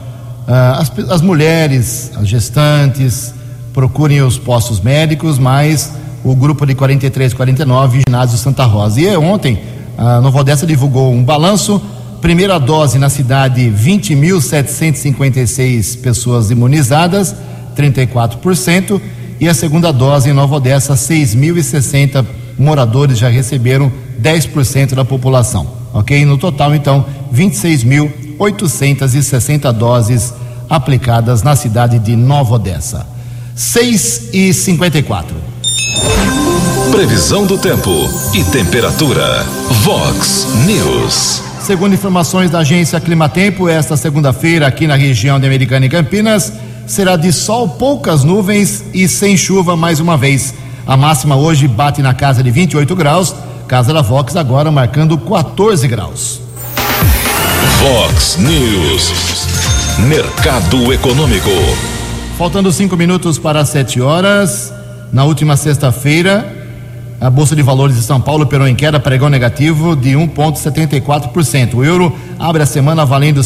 Uh, 0.49 0.81
as, 0.81 0.93
as, 1.11 1.21
mulheres, 1.21 2.11
as 2.17 2.29
gestantes, 2.29 3.33
procurem 3.73 4.21
os 4.23 4.37
postos 4.37 4.81
médicos, 4.81 5.39
mas 5.39 5.93
o 6.25 6.35
grupo 6.35 6.67
de 6.67 6.75
43, 6.75 7.33
49, 7.35 8.03
ginásio 8.07 8.37
Santa 8.37 8.65
Rosa. 8.65 9.01
E 9.01 9.17
ontem, 9.17 9.61
a 10.03 10.21
Nova 10.21 10.41
Odessa 10.41 10.67
divulgou 10.67 11.11
um 11.13 11.25
balanço. 11.25 11.81
Primeira 12.21 12.59
dose 12.59 12.99
na 12.99 13.09
cidade, 13.09 13.71
20.756 13.71 16.01
pessoas 16.01 16.51
imunizadas, 16.51 17.37
34%. 17.77 19.01
E 19.41 19.49
a 19.49 19.55
segunda 19.55 19.93
dose 19.93 20.29
em 20.31 20.33
Nova 20.33 20.57
Odessa, 20.57 20.95
6.060 20.95 22.27
moradores 22.59 23.17
já 23.19 23.29
receberam 23.29 23.93
10% 24.21 24.95
da 24.95 25.05
população 25.05 25.83
ok? 25.93 26.25
No 26.25 26.39
total, 26.39 26.73
então, 26.75 27.05
26.860 27.33 29.71
doses 29.73 30.33
aplicadas 30.69 31.43
na 31.43 31.57
cidade 31.57 31.99
de 31.99 32.15
Nova 32.17 32.55
Odessa. 32.55 33.07
6 33.55 34.31
e 34.33 34.55
54. 34.55 35.37
Previsão 36.93 37.47
do 37.47 37.57
tempo 37.57 37.91
e 38.35 38.45
temperatura. 38.45 39.45
Vox 39.83 40.47
News. 40.67 41.43
Segundo 41.63 41.95
informações 41.95 42.51
da 42.51 42.59
agência 42.59 43.01
Climatempo, 43.01 43.67
esta 43.67 43.97
segunda-feira 43.97 44.67
aqui 44.67 44.87
na 44.87 44.95
região 44.95 45.41
de 45.41 45.47
Americana 45.47 45.87
e 45.87 45.89
Campinas 45.89 46.53
será 46.87 47.17
de 47.17 47.33
sol, 47.33 47.67
poucas 47.67 48.25
nuvens 48.25 48.85
e 48.93 49.09
sem 49.09 49.39
chuva 49.39 49.75
mais 49.75 50.01
uma 50.01 50.19
vez. 50.19 50.53
A 50.87 50.95
máxima 50.95 51.35
hoje 51.35 51.67
bate 51.67 52.03
na 52.03 52.13
casa 52.13 52.43
de 52.43 52.51
28 52.51 52.95
graus 52.95 53.35
Casa 53.67 53.95
da 53.95 54.03
Vox 54.03 54.37
agora 54.37 54.71
marcando 54.71 55.17
14 55.17 55.89
graus. 55.89 56.43
Vox 57.81 58.37
News. 58.37 59.47
Mercado 60.07 60.93
Econômico. 60.93 61.49
Faltando 62.37 62.71
cinco 62.71 62.99
minutos 62.99 63.39
para 63.39 63.65
sete 63.65 63.99
horas. 63.99 64.71
Na 65.11 65.25
última 65.25 65.57
sexta-feira, 65.57 66.62
a 67.23 67.31
Bolsa 67.31 67.55
de 67.55 67.63
Valores 67.63 67.95
de 67.95 68.03
São 68.03 68.21
Paulo 68.21 68.43
operou 68.43 68.67
em 68.67 68.75
queda, 68.75 68.99
pregão 68.99 69.29
negativo 69.29 69.95
de 69.95 70.11
1,74%. 70.11 71.75
O 71.75 71.85
euro 71.85 72.13
abre 72.37 72.65
a 72.65 72.67
semana 72.67 73.05
valendo 73.05 73.45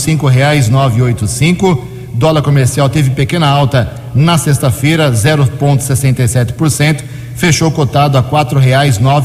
oito 1.02 1.26
cinco. 1.28 1.86
Dólar 2.14 2.40
comercial 2.40 2.88
teve 2.88 3.10
pequena 3.10 3.46
alta 3.46 3.92
na 4.14 4.38
sexta-feira, 4.38 5.12
0,67%. 5.12 7.04
Fechou 7.34 7.70
cotado 7.70 8.16
a 8.16 8.22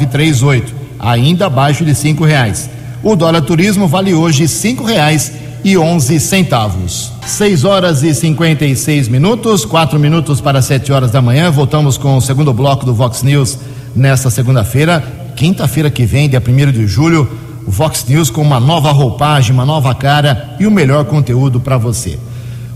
três 0.05 0.43
oito 0.43 0.73
ainda 0.99 1.45
abaixo 1.45 1.85
de 1.85 1.95
cinco 1.95 2.25
reais. 2.25 2.69
O 3.01 3.15
dólar 3.15 3.43
turismo 3.43 3.87
vale 3.87 4.13
hoje 4.13 4.49
cinco 4.49 4.83
reais 4.83 5.31
e 5.63 5.77
onze 5.77 6.19
centavos. 6.19 7.13
Seis 7.25 7.63
horas 7.63 8.03
e 8.03 8.13
cinquenta 8.13 8.65
e 8.65 8.75
seis 8.75 9.07
minutos, 9.07 9.63
quatro 9.63 9.97
minutos 9.97 10.41
para 10.41 10.61
sete 10.61 10.91
horas 10.91 11.09
da 11.09 11.21
manhã. 11.21 11.49
Voltamos 11.49 11.97
com 11.97 12.17
o 12.17 12.21
segundo 12.21 12.53
bloco 12.53 12.85
do 12.85 12.93
Vox 12.93 13.23
News 13.23 13.57
nesta 13.95 14.29
segunda-feira, 14.29 15.03
quinta-feira 15.35 15.89
que 15.89 16.05
vem, 16.05 16.29
dia 16.29 16.41
primeiro 16.41 16.71
de 16.71 16.87
julho. 16.87 17.29
O 17.65 17.71
Vox 17.71 18.05
News 18.07 18.29
com 18.29 18.41
uma 18.41 18.59
nova 18.59 18.91
roupagem, 18.91 19.53
uma 19.53 19.65
nova 19.65 19.93
cara 19.93 20.55
e 20.59 20.65
o 20.65 20.71
melhor 20.71 21.05
conteúdo 21.05 21.59
para 21.59 21.77
você. 21.77 22.17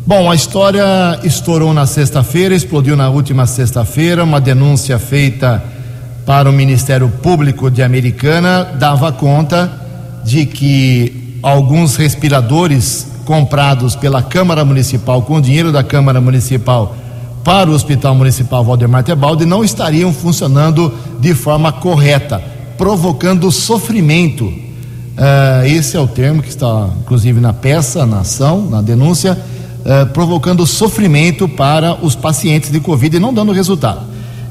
Bom, 0.06 0.30
a 0.30 0.36
história 0.36 1.19
estourou 1.23 1.73
na 1.73 1.88
sexta-feira, 1.88 2.54
explodiu 2.54 2.95
na 2.95 3.10
última 3.10 3.47
sexta-feira, 3.47 4.23
uma 4.23 4.39
denúncia 4.39 4.99
feita 4.99 5.63
para 6.25 6.49
o 6.49 6.54
Ministério 6.54 7.10
Público 7.10 7.69
de 7.69 7.84
Americana 7.84 8.63
dava 8.63 9.12
conta 9.12 9.71
de 10.23 10.45
que 10.45 11.39
alguns 11.41 11.95
respiradores 11.95 13.08
comprados 13.25 13.95
pela 13.95 14.21
Câmara 14.21 14.65
Municipal 14.65 15.21
com 15.21 15.41
dinheiro 15.41 15.71
da 15.71 15.84
Câmara 15.84 16.19
Municipal 16.19 16.95
para 17.45 17.69
o 17.69 17.73
Hospital 17.73 18.15
Municipal 18.15 18.63
Valdemar 18.63 19.03
Tebaldi 19.03 19.45
não 19.45 19.63
estariam 19.63 20.12
funcionando 20.12 20.91
de 21.19 21.36
forma 21.36 21.71
correta, 21.71 22.41
provocando 22.75 23.51
sofrimento. 23.51 24.45
Uh, 24.45 25.65
esse 25.67 25.95
é 25.95 25.99
o 25.99 26.08
termo 26.08 26.41
que 26.41 26.49
está, 26.49 26.89
inclusive, 27.01 27.39
na 27.39 27.53
peça, 27.53 28.03
na 28.03 28.21
ação, 28.21 28.67
na 28.67 28.81
denúncia, 28.81 29.38
uh, 29.81 30.08
provocando 30.08 30.65
sofrimento 30.65 31.47
para 31.47 32.03
os 32.03 32.15
pacientes 32.15 32.71
de 32.71 32.79
Covid 32.79 33.15
e 33.15 33.19
não 33.19 33.31
dando 33.31 33.51
resultado. 33.51 34.01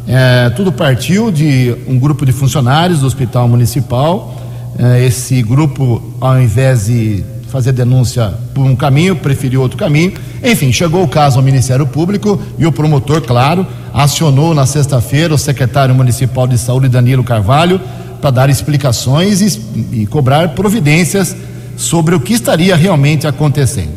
É, 0.07 0.51
tudo 0.51 0.71
partiu 0.71 1.33
de 1.33 1.75
um 1.89 1.99
grupo 1.99 2.27
de 2.27 2.31
funcionários 2.31 3.01
do 3.01 3.07
Hospital 3.07 3.49
Municipal. 3.49 4.37
Esse 5.03 5.43
grupo, 5.43 6.03
ao 6.21 6.39
invés 6.39 6.87
de 6.87 7.25
fazer 7.55 7.71
denúncia 7.71 8.35
por 8.53 8.67
um 8.67 8.75
caminho, 8.75 9.15
preferiu 9.15 9.63
outro 9.63 9.79
caminho. 9.79 10.15
Enfim, 10.43 10.73
chegou 10.73 11.05
o 11.05 11.09
caso 11.09 11.39
ao 11.39 11.45
Ministério 11.45 11.87
Público 11.87 12.37
e 12.59 12.67
o 12.67 12.73
promotor, 12.73 13.23
claro, 13.23 13.65
acionou 13.93 14.53
na 14.53 14.67
sexta-feira 14.67 15.33
o 15.33 15.39
secretário 15.39 15.95
municipal 15.95 16.49
de 16.49 16.59
saúde, 16.59 16.89
Danilo 16.89 17.23
Carvalho, 17.23 17.81
para 18.21 18.33
dar 18.33 18.51
explicações 18.51 19.41
e, 19.41 20.01
e 20.01 20.07
cobrar 20.07 20.49
providências 20.49 21.37
sobre 21.77 22.17
o 22.17 22.21
que 22.21 22.33
estaria 22.33 22.75
realmente 22.75 23.25
acontecendo. 23.25 23.93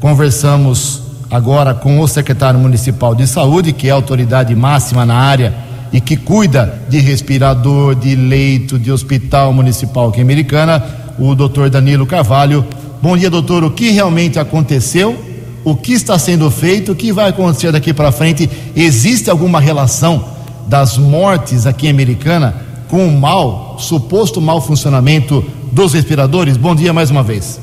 Conversamos 0.00 1.02
agora 1.30 1.74
com 1.74 2.00
o 2.00 2.08
secretário 2.08 2.58
municipal 2.58 3.14
de 3.14 3.28
saúde, 3.28 3.72
que 3.72 3.86
é 3.86 3.92
a 3.92 3.94
autoridade 3.94 4.52
máxima 4.56 5.06
na 5.06 5.14
área 5.14 5.54
e 5.92 6.00
que 6.00 6.16
cuida 6.16 6.76
de 6.88 6.98
respirador, 6.98 7.94
de 7.94 8.16
leito, 8.16 8.80
de 8.80 8.90
hospital 8.90 9.52
municipal 9.52 10.08
aqui 10.08 10.20
Americana, 10.20 10.82
o 11.18 11.34
doutor 11.34 11.70
Danilo 11.70 12.04
Carvalho. 12.04 12.66
Bom 13.02 13.16
dia, 13.16 13.30
doutor. 13.30 13.64
O 13.64 13.70
que 13.70 13.90
realmente 13.90 14.38
aconteceu? 14.38 15.16
O 15.64 15.74
que 15.74 15.92
está 15.92 16.18
sendo 16.18 16.50
feito? 16.50 16.92
O 16.92 16.96
que 16.96 17.12
vai 17.12 17.28
acontecer 17.28 17.72
daqui 17.72 17.92
para 17.92 18.12
frente? 18.12 18.48
Existe 18.74 19.30
alguma 19.30 19.60
relação 19.60 20.24
das 20.66 20.96
mortes 20.96 21.66
aqui 21.66 21.86
em 21.86 21.90
Americana 21.90 22.66
com 22.88 23.06
o 23.06 23.12
mal, 23.12 23.76
suposto 23.78 24.40
mau 24.40 24.60
funcionamento 24.60 25.44
dos 25.72 25.92
respiradores? 25.92 26.56
Bom 26.56 26.74
dia 26.74 26.92
mais 26.92 27.10
uma 27.10 27.22
vez. 27.22 27.60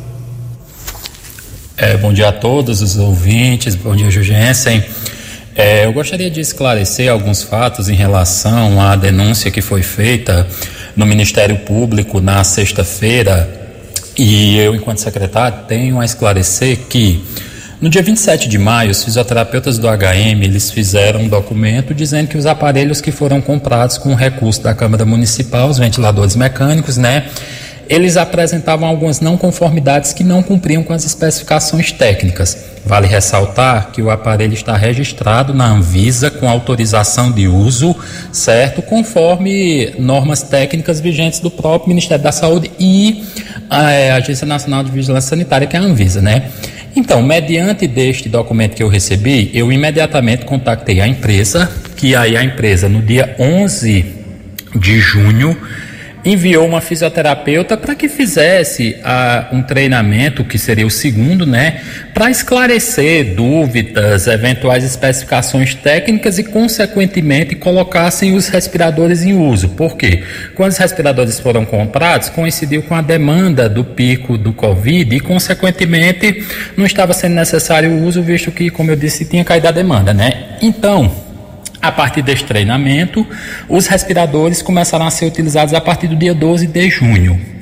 É, 1.76 1.98
bom 1.98 2.14
dia 2.14 2.30
a 2.30 2.32
todos 2.32 2.82
os 2.82 2.98
ouvintes, 2.98 3.74
bom 3.76 3.96
dia, 3.96 4.12
Jugensen. 4.12 4.84
É, 5.56 5.86
eu 5.86 5.94
gostaria 5.94 6.30
de 6.30 6.40
esclarecer 6.40 7.12
alguns 7.12 7.42
fatos 7.42 7.90
em 7.90 7.96
relação 7.96 8.82
à 8.82 8.96
denúncia 8.96 9.50
que 9.50 9.62
foi 9.62 9.82
feita 9.82 10.48
no 10.96 11.06
Ministério 11.06 11.58
Público 11.60 12.20
na 12.20 12.44
sexta-feira. 12.44 13.63
E 14.18 14.58
eu, 14.58 14.76
enquanto 14.76 15.00
secretário, 15.00 15.66
tenho 15.68 16.00
a 16.00 16.06
esclarecer 16.06 16.80
que 16.88 17.24
no 17.82 17.90
dia 17.90 18.02
27 18.02 18.48
de 18.48 18.58
maio, 18.58 18.92
os 18.92 19.04
fisioterapeutas 19.04 19.78
do 19.78 19.88
HM 19.90 20.42
eles 20.42 20.72
fizeram 20.72 21.22
um 21.22 21.28
documento 21.28 21.94
dizendo 21.94 22.30
que 22.30 22.38
os 22.38 22.46
aparelhos 22.46 23.02
que 23.02 23.12
foram 23.12 23.42
comprados 23.42 23.98
com 23.98 24.16
recurso 24.16 24.64
da 24.64 24.74
Câmara 24.74 25.04
Municipal, 25.04 25.68
os 25.68 25.80
ventiladores 25.80 26.36
mecânicos, 26.36 26.96
né, 26.96 27.26
eles 27.90 28.18
apresentavam 28.18 28.88
algumas 28.88 29.20
não 29.20 29.38
conformidades 29.38 30.14
que 30.14 30.24
não 30.24 30.42
cumpriam 30.42 30.84
com 30.84 30.94
as 30.94 31.06
especificações 31.06 31.92
técnicas. 31.92 32.74
Vale 32.86 33.08
ressaltar 33.08 33.92
que 33.92 34.02
o 34.02 34.10
aparelho 34.10 34.54
está 34.54 34.76
registrado 34.76 35.54
na 35.54 35.68
Anvisa 35.68 36.30
com 36.30 36.50
autorização 36.50 37.32
de 37.32 37.48
uso, 37.48 37.96
certo? 38.32 38.82
Conforme 38.82 39.94
normas 39.98 40.44
técnicas 40.44 41.00
vigentes 41.00 41.40
do 41.40 41.50
próprio 41.50 41.90
Ministério 41.90 42.24
da 42.24 42.32
Saúde 42.32 42.72
e 42.78 43.24
a 43.70 43.92
eh, 43.92 44.12
Agência 44.12 44.46
Nacional 44.46 44.84
de 44.84 44.92
Vigilância 44.92 45.30
Sanitária, 45.30 45.66
que 45.66 45.78
é 45.78 45.80
a 45.80 45.84
Anvisa, 45.84 46.22
né? 46.22 46.50
Então, 46.96 47.24
mediante 47.24 47.88
deste 47.88 48.30
documento 48.30 48.76
que 48.76 48.84
eu 48.84 48.88
recebi, 48.88 49.50
eu 49.54 49.72
imediatamente 49.72 50.46
contactei 50.46 51.02
a 51.02 51.08
empresa, 51.08 51.72
que 51.96 52.16
aí 52.16 52.38
a 52.38 52.44
empresa 52.44 52.88
no 52.88 53.02
dia 53.02 53.36
11 53.40 54.06
de 54.76 55.00
junho 55.00 55.58
enviou 56.26 56.66
uma 56.66 56.80
fisioterapeuta 56.82 57.76
para 57.76 57.96
que 57.96 58.08
fizesse 58.08 58.98
uh, 59.00 59.56
um 59.56 59.62
treinamento, 59.62 60.44
que 60.44 60.58
seria 60.58 60.88
o 60.88 60.92
segundo, 60.92 61.46
né, 61.46 61.82
para 62.14 62.30
esclarecer 62.30 63.36
dúvidas, 63.36 64.28
eventuais 64.28 64.84
especificações 64.84 65.76
técnicas 65.76 66.38
e, 66.40 66.44
consequentemente, 66.44 67.56
colocassem 67.56 68.36
os 68.36 68.48
respiradores 68.48 69.24
em 69.24 69.34
uso. 69.34 69.70
Por 69.70 69.98
quê? 69.98 70.24
Quando 70.56 70.72
os 70.72 70.78
respiradores 70.78 71.40
foram 71.40 71.66
comprados, 71.66 72.30
coincidiu 72.30 72.84
com 72.84 72.96
a 72.96 73.02
demanda 73.02 73.68
do 73.68 73.84
pico 73.84 74.38
do 74.38 74.54
Covid 74.54 75.16
e, 75.16 75.20
consequentemente, 75.20 76.44
não 76.78 76.86
estava 76.86 77.14
sendo 77.14 77.36
necessário 77.36 77.92
o 77.92 78.04
uso, 78.06 78.22
visto 78.22 78.52
que, 78.52 78.70
como 78.70 78.92
eu 78.92 78.96
disse, 78.96 79.26
tinha 79.26 79.44
caído 79.44 79.68
a 79.68 79.72
demanda, 79.72 80.14
né? 80.14 80.58
Então, 80.62 81.23
a 81.84 81.92
partir 81.92 82.22
deste 82.22 82.46
treinamento, 82.46 83.28
os 83.68 83.88
respiradores 83.88 84.62
começaram 84.62 85.06
a 85.06 85.12
ser 85.12 85.26
utilizados 85.26 85.74
a 85.74 85.82
partir 85.82 86.08
do 86.08 86.16
dia 86.16 86.34
12 86.34 86.66
de 86.66 86.90
junho. 86.90 87.53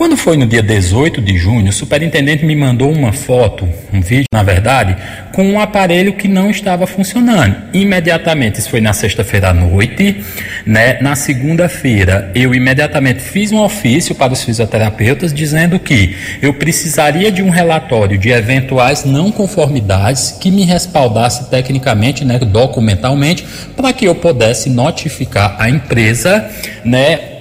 Quando 0.00 0.16
foi 0.16 0.34
no 0.34 0.46
dia 0.46 0.62
18 0.62 1.20
de 1.20 1.36
junho, 1.36 1.68
o 1.68 1.72
superintendente 1.74 2.42
me 2.42 2.56
mandou 2.56 2.90
uma 2.90 3.12
foto, 3.12 3.68
um 3.92 4.00
vídeo, 4.00 4.24
na 4.32 4.42
verdade, 4.42 4.96
com 5.30 5.44
um 5.44 5.60
aparelho 5.60 6.14
que 6.14 6.26
não 6.26 6.48
estava 6.50 6.86
funcionando. 6.86 7.54
Imediatamente, 7.74 8.58
isso 8.58 8.70
foi 8.70 8.80
na 8.80 8.94
sexta-feira 8.94 9.50
à 9.50 9.52
noite, 9.52 10.24
né? 10.64 10.98
Na 11.02 11.14
segunda-feira, 11.14 12.32
eu 12.34 12.54
imediatamente 12.54 13.20
fiz 13.20 13.52
um 13.52 13.58
ofício 13.58 14.14
para 14.14 14.32
os 14.32 14.42
fisioterapeutas 14.42 15.34
dizendo 15.34 15.78
que 15.78 16.16
eu 16.40 16.54
precisaria 16.54 17.30
de 17.30 17.42
um 17.42 17.50
relatório 17.50 18.16
de 18.16 18.30
eventuais 18.30 19.04
não 19.04 19.30
conformidades 19.30 20.34
que 20.40 20.50
me 20.50 20.64
respaldasse 20.64 21.50
tecnicamente, 21.50 22.24
né, 22.24 22.38
documentalmente, 22.38 23.44
para 23.76 23.92
que 23.92 24.06
eu 24.06 24.14
pudesse 24.14 24.70
notificar 24.70 25.56
a 25.58 25.68
empresa, 25.68 26.48
né, 26.82 27.39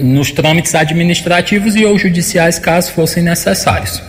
nos 0.00 0.30
trâmites 0.30 0.74
administrativos 0.74 1.76
e 1.76 1.84
ou 1.84 1.98
judiciais, 1.98 2.58
caso 2.58 2.92
fossem 2.92 3.22
necessários. 3.22 4.02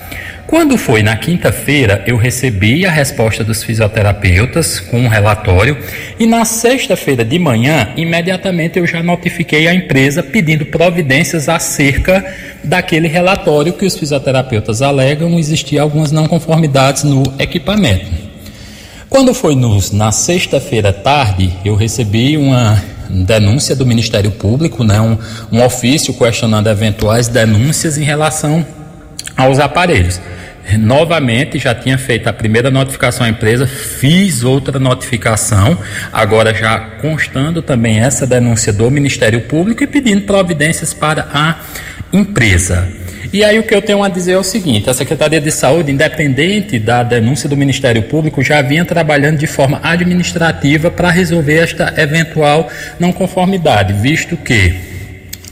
Quando 0.46 0.78
foi 0.78 1.02
na 1.02 1.15
quinta-feira, 1.15 2.04
eu 2.06 2.15
recebi 2.15 2.86
a 2.86 2.91
resposta 2.91 3.43
dos 3.43 3.63
fisioterapeutas 3.63 4.80
com 4.80 5.00
um 5.00 5.08
relatório 5.08 5.78
e 6.19 6.28
na 6.28 6.46
sexta-feira 6.46 7.26
de 7.26 7.39
manhã, 7.39 7.91
imediatamente 7.96 8.78
eu 8.78 8.86
já 8.86 9.02
notifiquei 9.02 9.67
a 9.67 9.74
empresa 9.74 10.22
pedindo 10.22 10.65
providências 10.65 11.50
acerca 11.50 12.24
daquele 12.63 13.08
relatório 13.08 13.74
que 13.74 13.86
os 13.86 13.98
fisioterapeutas 13.98 14.82
alegam 14.82 15.39
existir 15.39 15.80
algumas 15.80 16.12
não 16.12 16.28
conformidades 16.28 17.04
no 17.04 17.24
equipamento. 17.39 18.33
Quando 19.13 19.32
foi 19.32 19.54
nos, 19.54 19.91
na 19.91 20.12
sexta-feira 20.12 20.91
tarde, 20.91 21.54
eu 21.63 21.76
recebi 21.76 22.36
uma 22.36 22.84
denúncia 23.08 23.76
do 23.76 23.86
Ministério 23.86 24.32
Público, 24.32 24.84
né, 24.84 24.99
um, 24.99 25.15
um 25.52 25.63
ofício 25.63 26.15
questionando 26.15 26.67
eventuais 26.67 27.28
denúncias 27.28 27.95
em 27.95 28.04
relação 28.04 28.65
aos 29.38 29.60
aparelhos. 29.60 30.19
Novamente, 30.80 31.60
já 31.60 31.76
tinha 31.76 31.95
feito 31.95 32.28
a 32.28 32.34
primeira 32.34 32.71
notificação 32.71 33.28
à 33.28 33.30
empresa, 33.30 33.67
fiz 33.67 34.43
outra 34.43 34.80
notificação, 34.80 35.78
agora 36.12 36.52
já 36.52 36.80
constando 36.99 37.62
também 37.62 37.99
essa 37.99 38.26
denúncia 38.26 38.73
do 38.73 38.89
Ministério 38.89 39.41
Público 39.41 39.84
e 39.84 39.88
pedindo 39.88 40.21
providências 40.23 40.91
para 40.91 41.28
a 41.32 41.60
empresa. 42.12 42.91
E 43.31 43.43
aí 43.43 43.57
o 43.59 43.63
que 43.63 43.73
eu 43.73 43.81
tenho 43.81 44.03
a 44.03 44.09
dizer 44.09 44.33
é 44.33 44.38
o 44.38 44.43
seguinte: 44.43 44.89
a 44.89 44.93
Secretaria 44.93 45.39
de 45.39 45.51
Saúde, 45.51 45.91
independente 45.91 46.79
da 46.79 47.03
denúncia 47.03 47.47
do 47.47 47.55
Ministério 47.55 48.03
Público, 48.03 48.43
já 48.43 48.62
vinha 48.62 48.83
trabalhando 48.83 49.38
de 49.38 49.47
forma 49.47 49.79
administrativa 49.83 50.91
para 50.91 51.09
resolver 51.09 51.57
esta 51.57 51.93
eventual 51.97 52.69
não 52.99 53.13
conformidade, 53.13 53.93
visto 53.93 54.36
que 54.36 54.75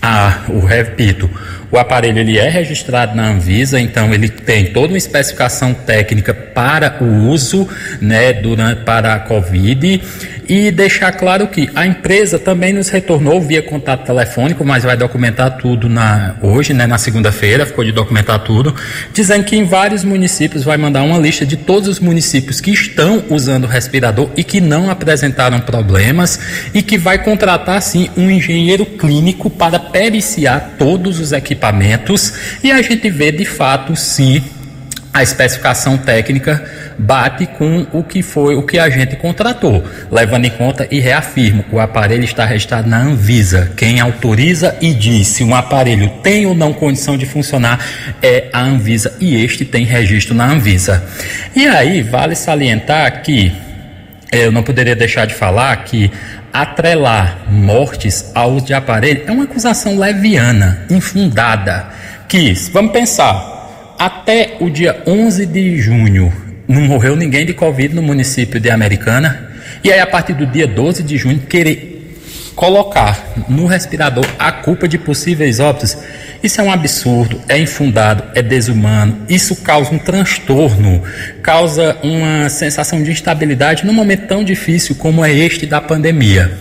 a, 0.01 0.45
o 0.49 0.59
repito, 0.65 1.29
o 1.71 1.77
aparelho 1.77 2.19
ele 2.19 2.37
é 2.37 2.49
registrado 2.49 3.15
na 3.15 3.29
Anvisa, 3.29 3.79
então 3.79 4.13
ele 4.13 4.27
tem 4.27 4.65
toda 4.65 4.89
uma 4.89 4.97
especificação 4.97 5.73
técnica 5.73 6.33
para 6.33 6.97
o 7.01 7.29
uso, 7.29 7.67
né, 8.01 8.33
durante 8.33 8.83
para 8.83 9.13
a 9.13 9.19
Covid. 9.19 10.01
E 10.49 10.69
deixar 10.69 11.13
claro 11.13 11.47
que 11.47 11.69
a 11.73 11.85
empresa 11.85 12.37
também 12.37 12.73
nos 12.73 12.89
retornou 12.89 13.39
via 13.39 13.61
contato 13.61 14.05
telefônico, 14.05 14.65
mas 14.65 14.83
vai 14.83 14.97
documentar 14.97 15.57
tudo 15.57 15.87
na 15.87 16.35
hoje, 16.41 16.73
né, 16.73 16.85
na 16.85 16.97
segunda-feira, 16.97 17.65
ficou 17.65 17.85
de 17.85 17.93
documentar 17.93 18.39
tudo, 18.39 18.75
dizendo 19.13 19.45
que 19.45 19.55
em 19.55 19.63
vários 19.63 20.03
municípios 20.03 20.65
vai 20.65 20.75
mandar 20.75 21.03
uma 21.03 21.17
lista 21.17 21.45
de 21.45 21.55
todos 21.55 21.87
os 21.87 21.99
municípios 22.01 22.59
que 22.59 22.71
estão 22.71 23.23
usando 23.29 23.63
o 23.63 23.67
respirador 23.67 24.29
e 24.35 24.43
que 24.43 24.59
não 24.59 24.89
apresentaram 24.89 25.61
problemas 25.61 26.37
e 26.73 26.81
que 26.83 26.97
vai 26.97 27.23
contratar 27.23 27.81
sim 27.81 28.09
um 28.17 28.29
engenheiro 28.29 28.85
clínico 28.85 29.49
para 29.49 29.79
periciar 29.79 30.75
todos 30.77 31.17
os 31.17 31.31
equipamentos 31.31 31.60
e 32.63 32.71
a 32.71 32.81
gente 32.81 33.09
vê 33.09 33.31
de 33.31 33.45
fato 33.45 33.95
se 33.95 34.43
a 35.13 35.21
especificação 35.21 35.97
técnica 35.97 36.63
bate 36.97 37.45
com 37.45 37.85
o 37.91 38.03
que 38.03 38.21
foi 38.21 38.55
o 38.55 38.63
que 38.63 38.79
a 38.79 38.89
gente 38.89 39.15
contratou, 39.15 39.83
levando 40.09 40.45
em 40.45 40.49
conta 40.49 40.87
e 40.89 40.99
reafirmo, 40.99 41.65
o 41.71 41.79
aparelho 41.79 42.23
está 42.23 42.45
registrado 42.45 42.87
na 42.87 43.01
Anvisa. 43.01 43.71
Quem 43.75 43.99
autoriza 43.99 44.77
e 44.81 44.93
diz 44.93 45.27
se 45.27 45.43
um 45.43 45.53
aparelho 45.53 46.09
tem 46.23 46.45
ou 46.45 46.53
não 46.53 46.73
condição 46.73 47.17
de 47.17 47.25
funcionar 47.25 47.85
é 48.21 48.49
a 48.53 48.61
Anvisa 48.61 49.15
e 49.19 49.35
este 49.43 49.65
tem 49.65 49.83
registro 49.83 50.33
na 50.33 50.49
Anvisa. 50.49 51.03
E 51.55 51.67
aí 51.67 52.01
vale 52.01 52.35
salientar 52.35 53.21
que 53.21 53.51
é, 54.31 54.45
eu 54.45 54.51
não 54.51 54.63
poderia 54.63 54.95
deixar 54.95 55.25
de 55.25 55.33
falar 55.33 55.75
que 55.83 56.09
atrelar 56.53 57.45
mortes 57.49 58.31
ao 58.35 58.53
uso 58.53 58.65
de 58.65 58.73
aparelho 58.73 59.23
é 59.27 59.31
uma 59.31 59.43
acusação 59.43 59.97
leviana, 59.97 60.85
infundada, 60.89 61.87
que, 62.27 62.53
vamos 62.71 62.91
pensar, 62.91 63.95
até 63.97 64.57
o 64.59 64.69
dia 64.69 65.03
11 65.05 65.45
de 65.45 65.77
junho 65.77 66.31
não 66.71 66.81
morreu 66.81 67.15
ninguém 67.15 67.45
de 67.45 67.53
Covid 67.53 67.93
no 67.93 68.01
município 68.01 68.59
de 68.59 68.69
Americana. 68.69 69.49
E 69.83 69.91
aí, 69.91 69.99
a 69.99 70.07
partir 70.07 70.33
do 70.33 70.45
dia 70.45 70.65
12 70.65 71.03
de 71.03 71.17
junho, 71.17 71.39
querer 71.39 71.90
colocar 72.61 73.33
no 73.49 73.65
respirador 73.65 74.23
a 74.37 74.51
culpa 74.51 74.87
de 74.87 74.95
possíveis 74.95 75.59
óbitos, 75.59 75.97
isso 76.43 76.61
é 76.61 76.63
um 76.63 76.71
absurdo, 76.71 77.41
é 77.49 77.57
infundado, 77.57 78.23
é 78.35 78.43
desumano. 78.43 79.25
Isso 79.27 79.55
causa 79.63 79.91
um 79.91 79.97
transtorno, 79.97 81.01
causa 81.41 81.97
uma 82.03 82.47
sensação 82.49 83.01
de 83.01 83.09
instabilidade 83.09 83.83
num 83.83 83.93
momento 83.93 84.27
tão 84.27 84.43
difícil 84.43 84.93
como 84.93 85.25
é 85.25 85.33
este 85.33 85.65
da 85.65 85.81
pandemia. 85.81 86.51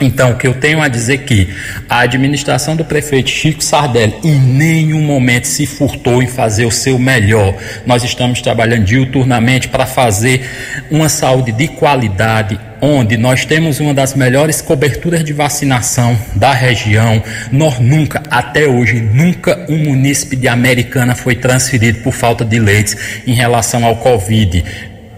Então, 0.00 0.32
o 0.32 0.36
que 0.36 0.48
eu 0.48 0.54
tenho 0.54 0.82
a 0.82 0.88
dizer 0.88 1.18
que 1.18 1.48
a 1.88 2.00
administração 2.00 2.74
do 2.74 2.84
prefeito 2.84 3.30
Chico 3.30 3.62
Sardelli 3.62 4.16
em 4.24 4.34
nenhum 4.34 5.00
momento 5.00 5.44
se 5.44 5.64
furtou 5.64 6.22
em 6.22 6.26
fazer 6.26 6.66
o 6.66 6.72
seu 6.72 6.98
melhor. 6.98 7.54
Nós 7.86 8.02
estamos 8.02 8.42
trabalhando 8.42 8.84
diuturnamente 8.84 9.68
para 9.68 9.86
fazer 9.86 10.44
uma 10.90 11.08
saúde 11.08 11.52
de 11.52 11.68
qualidade, 11.68 12.58
onde 12.80 13.16
nós 13.16 13.44
temos 13.44 13.80
uma 13.80 13.94
das 13.94 14.14
melhores 14.14 14.60
coberturas 14.60 15.24
de 15.24 15.32
vacinação 15.32 16.18
da 16.34 16.52
região. 16.52 17.22
Nós 17.50 17.78
nunca, 17.78 18.22
até 18.30 18.66
hoje, 18.66 19.00
nunca 19.00 19.64
um 19.68 19.78
munícipe 19.78 20.36
de 20.36 20.48
Americana 20.48 21.14
foi 21.14 21.34
transferido 21.34 22.00
por 22.00 22.12
falta 22.12 22.44
de 22.44 22.58
leitos 22.58 22.96
em 23.26 23.34
relação 23.34 23.84
ao 23.84 23.96
Covid 23.96 24.64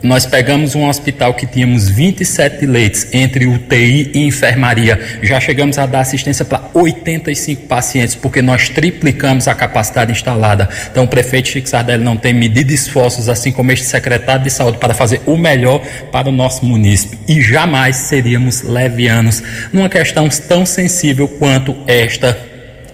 nós 0.03 0.25
pegamos 0.25 0.75
um 0.75 0.89
hospital 0.89 1.35
que 1.35 1.47
tínhamos 1.47 1.89
27 1.89 2.67
leitos 2.67 3.07
entre 3.13 3.47
UTI 3.47 4.13
e 4.15 4.27
enfermaria. 4.27 5.19
Já 5.23 5.41
chegamos 5.41 5.79
a 5.79 5.87
dar 5.87 6.01
assistência 6.01 6.45
para 6.45 6.63
85 6.73 7.63
pacientes, 7.63 8.15
porque 8.15 8.41
nós 8.41 8.69
triplicamos 8.69 9.49
a 9.49 9.55
capacidade 9.55 10.13
instalada. 10.13 10.69
Então, 10.91 11.05
o 11.05 11.09
prefeito 11.09 11.49
Chico 11.49 11.69
Sardelli 11.69 12.05
não 12.05 12.17
tem 12.17 12.33
medido 12.33 12.73
esforços, 12.73 13.29
assim 13.29 13.51
como 13.51 13.73
este 13.73 13.87
secretário 13.87 14.45
de 14.45 14.51
saúde, 14.51 14.79
para 14.79 14.95
fazer 14.95 15.21
o 15.27 15.37
melhor 15.37 15.81
para 16.13 16.29
o 16.29 16.33
nosso 16.33 16.65
município. 16.65 17.19
E 17.27 17.41
jamais 17.41 17.97
seríamos 17.97 18.63
levianos 18.63 19.43
numa 19.73 19.89
questão 19.89 20.29
tão 20.29 20.65
sensível 20.65 21.27
quanto 21.27 21.77
esta 21.87 22.39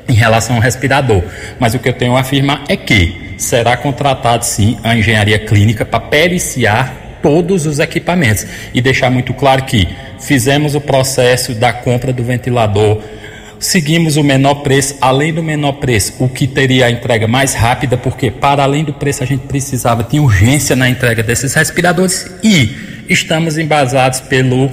em 0.08 0.14
relação 0.14 0.56
ao 0.56 0.62
respirador. 0.62 1.22
Mas 1.58 1.74
o 1.74 1.78
que 1.78 1.88
eu 1.88 1.92
tenho 1.92 2.16
a 2.16 2.20
afirmar 2.20 2.64
é 2.68 2.76
que 2.76 3.23
será 3.36 3.76
contratado 3.76 4.44
sim 4.44 4.78
a 4.82 4.96
engenharia 4.96 5.38
clínica 5.38 5.84
para 5.84 6.00
periciar 6.00 7.18
todos 7.22 7.64
os 7.64 7.78
equipamentos 7.78 8.46
e 8.74 8.82
deixar 8.82 9.10
muito 9.10 9.32
claro 9.32 9.64
que 9.64 9.88
fizemos 10.20 10.74
o 10.74 10.80
processo 10.80 11.54
da 11.54 11.72
compra 11.72 12.12
do 12.12 12.22
ventilador, 12.22 13.00
seguimos 13.58 14.16
o 14.16 14.22
menor 14.22 14.56
preço, 14.56 14.96
além 15.00 15.32
do 15.32 15.42
menor 15.42 15.72
preço, 15.74 16.14
o 16.18 16.28
que 16.28 16.46
teria 16.46 16.86
a 16.86 16.90
entrega 16.90 17.26
mais 17.26 17.54
rápida, 17.54 17.96
porque 17.96 18.30
para 18.30 18.62
além 18.62 18.84
do 18.84 18.92
preço 18.92 19.22
a 19.22 19.26
gente 19.26 19.46
precisava, 19.46 20.04
tinha 20.04 20.22
urgência 20.22 20.76
na 20.76 20.88
entrega 20.88 21.22
desses 21.22 21.54
respiradores 21.54 22.30
e 22.42 22.76
estamos 23.08 23.56
embasados 23.56 24.20
pela 24.20 24.70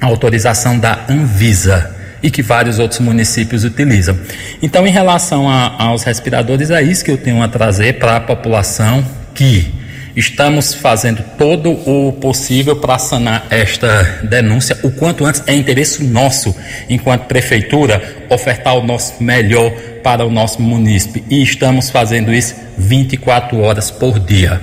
autorização 0.00 0.78
da 0.78 1.04
Anvisa 1.08 2.03
e 2.24 2.30
que 2.30 2.40
vários 2.40 2.78
outros 2.78 3.00
municípios 3.00 3.64
utilizam. 3.64 4.18
Então, 4.62 4.86
em 4.86 4.90
relação 4.90 5.46
a, 5.46 5.74
aos 5.78 6.04
respiradores, 6.04 6.70
é 6.70 6.82
isso 6.82 7.04
que 7.04 7.10
eu 7.10 7.18
tenho 7.18 7.42
a 7.42 7.48
trazer 7.48 7.98
para 7.98 8.16
a 8.16 8.20
população 8.20 9.04
que 9.34 9.70
estamos 10.16 10.72
fazendo 10.72 11.22
todo 11.36 11.70
o 11.70 12.12
possível 12.14 12.76
para 12.76 12.98
sanar 12.98 13.46
esta 13.50 14.20
denúncia 14.22 14.78
o 14.82 14.90
quanto 14.90 15.26
antes. 15.26 15.42
É 15.46 15.52
interesse 15.52 16.02
nosso, 16.02 16.56
enquanto 16.88 17.26
prefeitura, 17.26 18.02
ofertar 18.30 18.74
o 18.78 18.82
nosso 18.82 19.22
melhor 19.22 19.70
para 20.02 20.24
o 20.24 20.30
nosso 20.30 20.62
município 20.62 21.22
e 21.28 21.42
estamos 21.42 21.90
fazendo 21.90 22.32
isso 22.32 22.54
24 22.78 23.60
horas 23.60 23.90
por 23.90 24.18
dia. 24.18 24.62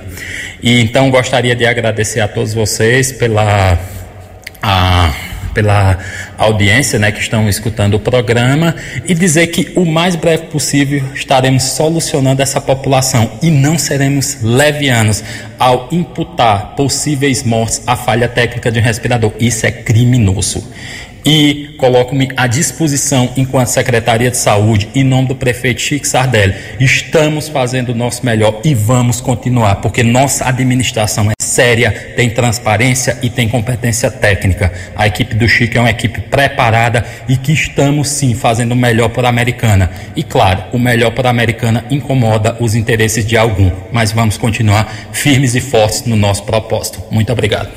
E 0.64 0.82
então 0.82 1.12
gostaria 1.12 1.56
de 1.56 1.68
agradecer 1.68 2.22
a 2.22 2.28
todos 2.28 2.56
vocês 2.56 3.12
pela 3.12 3.78
a 4.64 5.14
pela 5.54 5.98
audiência, 6.38 6.98
né, 6.98 7.12
que 7.12 7.20
estão 7.20 7.48
escutando 7.48 7.96
o 7.96 8.00
programa 8.00 8.76
e 9.08 9.14
dizer 9.14 9.48
que 9.48 9.72
o 9.76 9.86
mais 9.86 10.16
breve 10.16 10.44
possível 10.48 11.04
estaremos 11.14 11.64
solucionando 11.64 12.42
essa 12.42 12.60
população 12.60 13.32
e 13.42 13.50
não 13.50 13.78
seremos 13.78 14.38
levianos 14.42 15.24
ao 15.60 15.88
imputar 15.92 16.76
possíveis 16.76 17.44
mortes 17.44 17.82
à 17.86 17.96
falha 17.96 18.28
técnica 18.28 18.72
de 18.72 18.80
um 18.80 18.84
respirador. 18.84 19.32
Isso 19.40 19.66
é 19.66 19.72
criminoso 19.72 20.64
e 21.26 21.76
coloco-me 21.78 22.30
à 22.36 22.48
disposição 22.48 23.30
enquanto 23.38 23.68
Secretaria 23.68 24.32
de 24.32 24.38
Saúde, 24.38 24.90
em 24.96 25.04
nome 25.04 25.28
do 25.28 25.36
prefeito 25.36 25.82
Chico 25.82 26.08
Sardelli. 26.08 26.56
Estamos 26.80 27.48
fazendo 27.48 27.90
o 27.90 27.96
nosso 27.96 28.26
melhor 28.26 28.60
e 28.64 28.74
vamos 28.74 29.22
continuar, 29.22 29.76
porque 29.76 30.04
nossa 30.04 30.48
administração 30.48 31.30
é 31.30 31.34
séria, 31.52 32.14
tem 32.16 32.30
transparência 32.30 33.18
e 33.22 33.30
tem 33.30 33.50
competência 33.50 34.10
técnica. 34.10 34.72
A 34.96 35.06
equipe 35.06 35.36
do 35.36 35.48
Chico 35.48 35.78
é 35.78 35.82
uma 35.82 35.90
equipe 35.90 36.22
preparada 36.22 37.06
e 37.28 37.36
que 37.36 37.52
estamos 37.52 38.08
sim 38.08 38.34
fazendo 38.34 38.72
o 38.72 38.76
melhor 38.76 39.10
por 39.10 39.26
Americana. 39.26 39.92
E 40.16 40.24
claro, 40.24 40.64
o 40.72 40.80
melhor 40.80 41.12
por 41.12 41.28
Americana 41.28 41.84
incomoda 41.90 42.56
os 42.60 42.74
interesses 42.74 43.26
de 43.26 43.36
algum, 43.36 43.70
mas 43.92 44.12
vamos 44.12 44.38
continuar 44.38 44.90
firmes 45.12 45.54
e 45.54 45.60
fortes 45.60 46.06
no 46.06 46.16
nosso 46.16 46.44
propósito. 46.44 47.04
Muito 47.12 47.32
obrigado. 47.32 47.70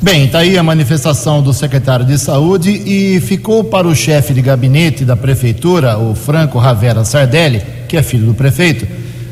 Bem, 0.00 0.26
está 0.26 0.40
aí 0.40 0.56
a 0.56 0.62
manifestação 0.62 1.42
do 1.42 1.52
secretário 1.52 2.04
de 2.04 2.16
Saúde 2.18 2.70
e 2.70 3.20
ficou 3.20 3.64
para 3.64 3.88
o 3.88 3.96
chefe 3.96 4.32
de 4.32 4.40
gabinete 4.40 5.04
da 5.04 5.16
prefeitura, 5.16 5.98
o 5.98 6.14
Franco 6.14 6.58
Ravera 6.58 7.04
Sardelli, 7.04 7.62
que 7.88 7.96
é 7.96 8.02
filho 8.02 8.26
do 8.26 8.34
prefeito, 8.34 8.86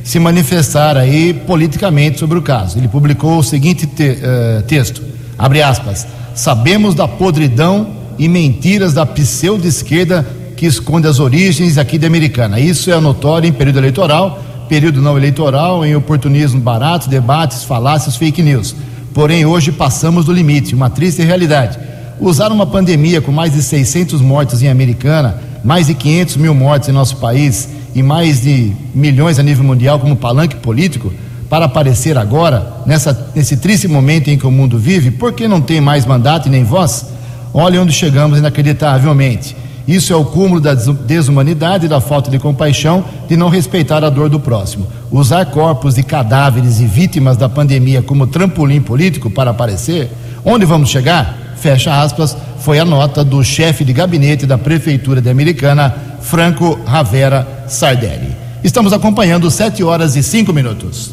se 0.06 0.20
manifestar 0.20 0.96
aí 0.96 1.34
politicamente 1.34 2.20
sobre 2.20 2.38
o 2.38 2.42
caso. 2.42 2.78
Ele 2.78 2.86
publicou 2.86 3.38
o 3.38 3.42
seguinte 3.42 3.86
te, 3.86 4.04
uh, 4.04 4.62
texto, 4.62 5.02
abre 5.36 5.60
aspas, 5.60 6.06
sabemos 6.32 6.94
da 6.94 7.08
podridão 7.08 7.88
e 8.16 8.28
mentiras 8.28 8.94
da 8.94 9.04
pseudo-esquerda 9.04 10.24
que 10.56 10.64
esconde 10.64 11.08
as 11.08 11.18
origens 11.18 11.76
aqui 11.76 11.98
de 11.98 12.06
Americana. 12.06 12.60
Isso 12.60 12.90
é 12.90 13.00
notório 13.00 13.48
em 13.48 13.52
período 13.52 13.80
eleitoral, 13.80 14.40
período 14.68 15.02
não 15.02 15.18
eleitoral, 15.18 15.84
em 15.84 15.96
oportunismo 15.96 16.60
barato, 16.60 17.10
debates, 17.10 17.64
falácias, 17.64 18.14
fake 18.16 18.42
news 18.42 18.76
Porém, 19.16 19.46
hoje 19.46 19.72
passamos 19.72 20.26
do 20.26 20.32
limite, 20.32 20.74
uma 20.74 20.90
triste 20.90 21.22
realidade. 21.22 21.78
Usar 22.20 22.52
uma 22.52 22.66
pandemia 22.66 23.18
com 23.18 23.32
mais 23.32 23.54
de 23.54 23.62
600 23.62 24.20
mortos 24.20 24.62
em 24.62 24.68
Americana, 24.68 25.40
mais 25.66 25.88
de 25.88 25.94
500 25.94 26.36
mil 26.36 26.54
mortes 26.54 26.88
em 26.88 26.92
nosso 26.92 27.16
país 27.16 27.68
e 27.92 28.00
mais 28.00 28.42
de 28.42 28.72
milhões 28.94 29.36
a 29.36 29.42
nível 29.42 29.64
mundial 29.64 29.98
como 29.98 30.14
palanque 30.14 30.54
político 30.54 31.12
para 31.50 31.64
aparecer 31.64 32.16
agora, 32.16 32.82
nessa, 32.86 33.32
nesse 33.34 33.56
triste 33.56 33.88
momento 33.88 34.28
em 34.28 34.38
que 34.38 34.46
o 34.46 34.50
mundo 34.50 34.78
vive, 34.78 35.10
porque 35.10 35.48
não 35.48 35.60
tem 35.60 35.80
mais 35.80 36.06
mandato 36.06 36.46
e 36.46 36.50
nem 36.50 36.62
voz? 36.62 37.06
Olha 37.52 37.82
onde 37.82 37.92
chegamos 37.92 38.38
inacreditavelmente. 38.38 39.56
Isso 39.86 40.12
é 40.12 40.16
o 40.16 40.24
cúmulo 40.24 40.60
da 40.60 40.74
desumanidade 40.74 41.86
da 41.86 42.00
falta 42.00 42.30
de 42.30 42.38
compaixão 42.38 43.04
de 43.28 43.36
não 43.36 43.48
respeitar 43.48 44.02
a 44.02 44.10
dor 44.10 44.28
do 44.28 44.40
próximo. 44.40 44.86
Usar 45.10 45.46
corpos 45.46 45.94
de 45.94 46.02
cadáveres 46.02 46.80
e 46.80 46.86
vítimas 46.86 47.36
da 47.36 47.48
pandemia 47.48 48.02
como 48.02 48.26
trampolim 48.26 48.80
político 48.80 49.30
para 49.30 49.52
aparecer, 49.52 50.10
onde 50.44 50.64
vamos 50.64 50.88
chegar? 50.88 51.54
Fecha 51.56 52.02
aspas, 52.02 52.36
foi 52.58 52.78
a 52.78 52.84
nota 52.84 53.24
do 53.24 53.42
chefe 53.44 53.84
de 53.84 53.92
gabinete 53.92 54.44
da 54.44 54.58
Prefeitura 54.58 55.20
de 55.20 55.30
Americana, 55.30 55.94
Franco 56.20 56.78
Ravera 56.84 57.64
Sardelli. 57.68 58.36
Estamos 58.64 58.92
acompanhando 58.92 59.48
7 59.48 59.84
horas 59.84 60.16
e 60.16 60.22
5 60.22 60.52
minutos. 60.52 61.12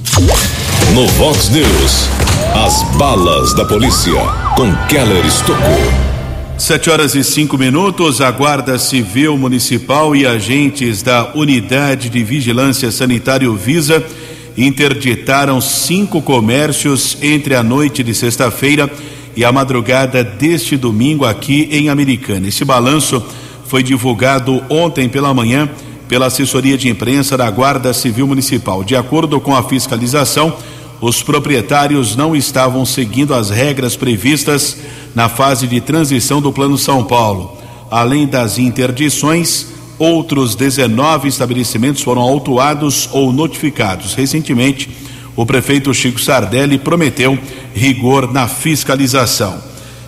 No 0.95 1.07
Vox 1.09 1.49
News, 1.49 2.09
as 2.65 2.81
balas 2.97 3.53
da 3.53 3.65
polícia 3.65 4.19
com 4.55 4.73
Keller 4.87 5.23
Estocou. 5.25 6.12
Sete 6.57 6.89
horas 6.89 7.15
e 7.15 7.23
cinco 7.23 7.57
minutos, 7.57 8.21
a 8.21 8.29
Guarda 8.29 8.77
Civil 8.77 9.37
Municipal 9.37 10.15
e 10.15 10.25
agentes 10.25 11.01
da 11.01 11.31
Unidade 11.33 12.09
de 12.09 12.23
Vigilância 12.23 12.91
Sanitária 12.91 13.49
Visa 13.51 14.03
interditaram 14.55 15.59
cinco 15.59 16.21
comércios 16.21 17.17
entre 17.21 17.55
a 17.55 17.63
noite 17.63 18.03
de 18.03 18.13
sexta-feira 18.13 18.89
e 19.35 19.43
a 19.43 19.51
madrugada 19.51 20.23
deste 20.23 20.77
domingo 20.77 21.25
aqui 21.25 21.67
em 21.71 21.89
Americana. 21.89 22.47
Esse 22.47 22.63
balanço 22.63 23.21
foi 23.65 23.81
divulgado 23.81 24.63
ontem 24.69 25.09
pela 25.09 25.33
manhã 25.33 25.67
pela 26.07 26.27
assessoria 26.27 26.77
de 26.77 26.87
imprensa 26.87 27.35
da 27.35 27.49
Guarda 27.49 27.91
Civil 27.93 28.27
Municipal. 28.27 28.83
De 28.83 28.95
acordo 28.95 29.41
com 29.41 29.55
a 29.55 29.63
fiscalização, 29.63 30.55
os 31.05 31.21
proprietários 31.21 32.15
não 32.15 32.33
estavam 32.33 32.85
seguindo 32.85 33.33
as 33.33 33.49
regras 33.49 33.93
previstas 33.93 34.77
na 35.13 35.27
fase 35.27 35.67
de 35.67 35.81
transição 35.81 36.41
do 36.41 36.49
Plano 36.49 36.77
São 36.77 37.03
Paulo. 37.03 37.57
Além 37.91 38.25
das 38.25 38.57
interdições, 38.57 39.67
outros 39.99 40.55
19 40.55 41.27
estabelecimentos 41.27 42.01
foram 42.01 42.21
autuados 42.21 43.09
ou 43.11 43.33
notificados. 43.33 44.13
Recentemente, 44.13 44.89
o 45.35 45.45
prefeito 45.45 45.93
Chico 45.93 46.21
Sardelli 46.21 46.77
prometeu 46.77 47.37
rigor 47.75 48.31
na 48.31 48.47
fiscalização. 48.47 49.61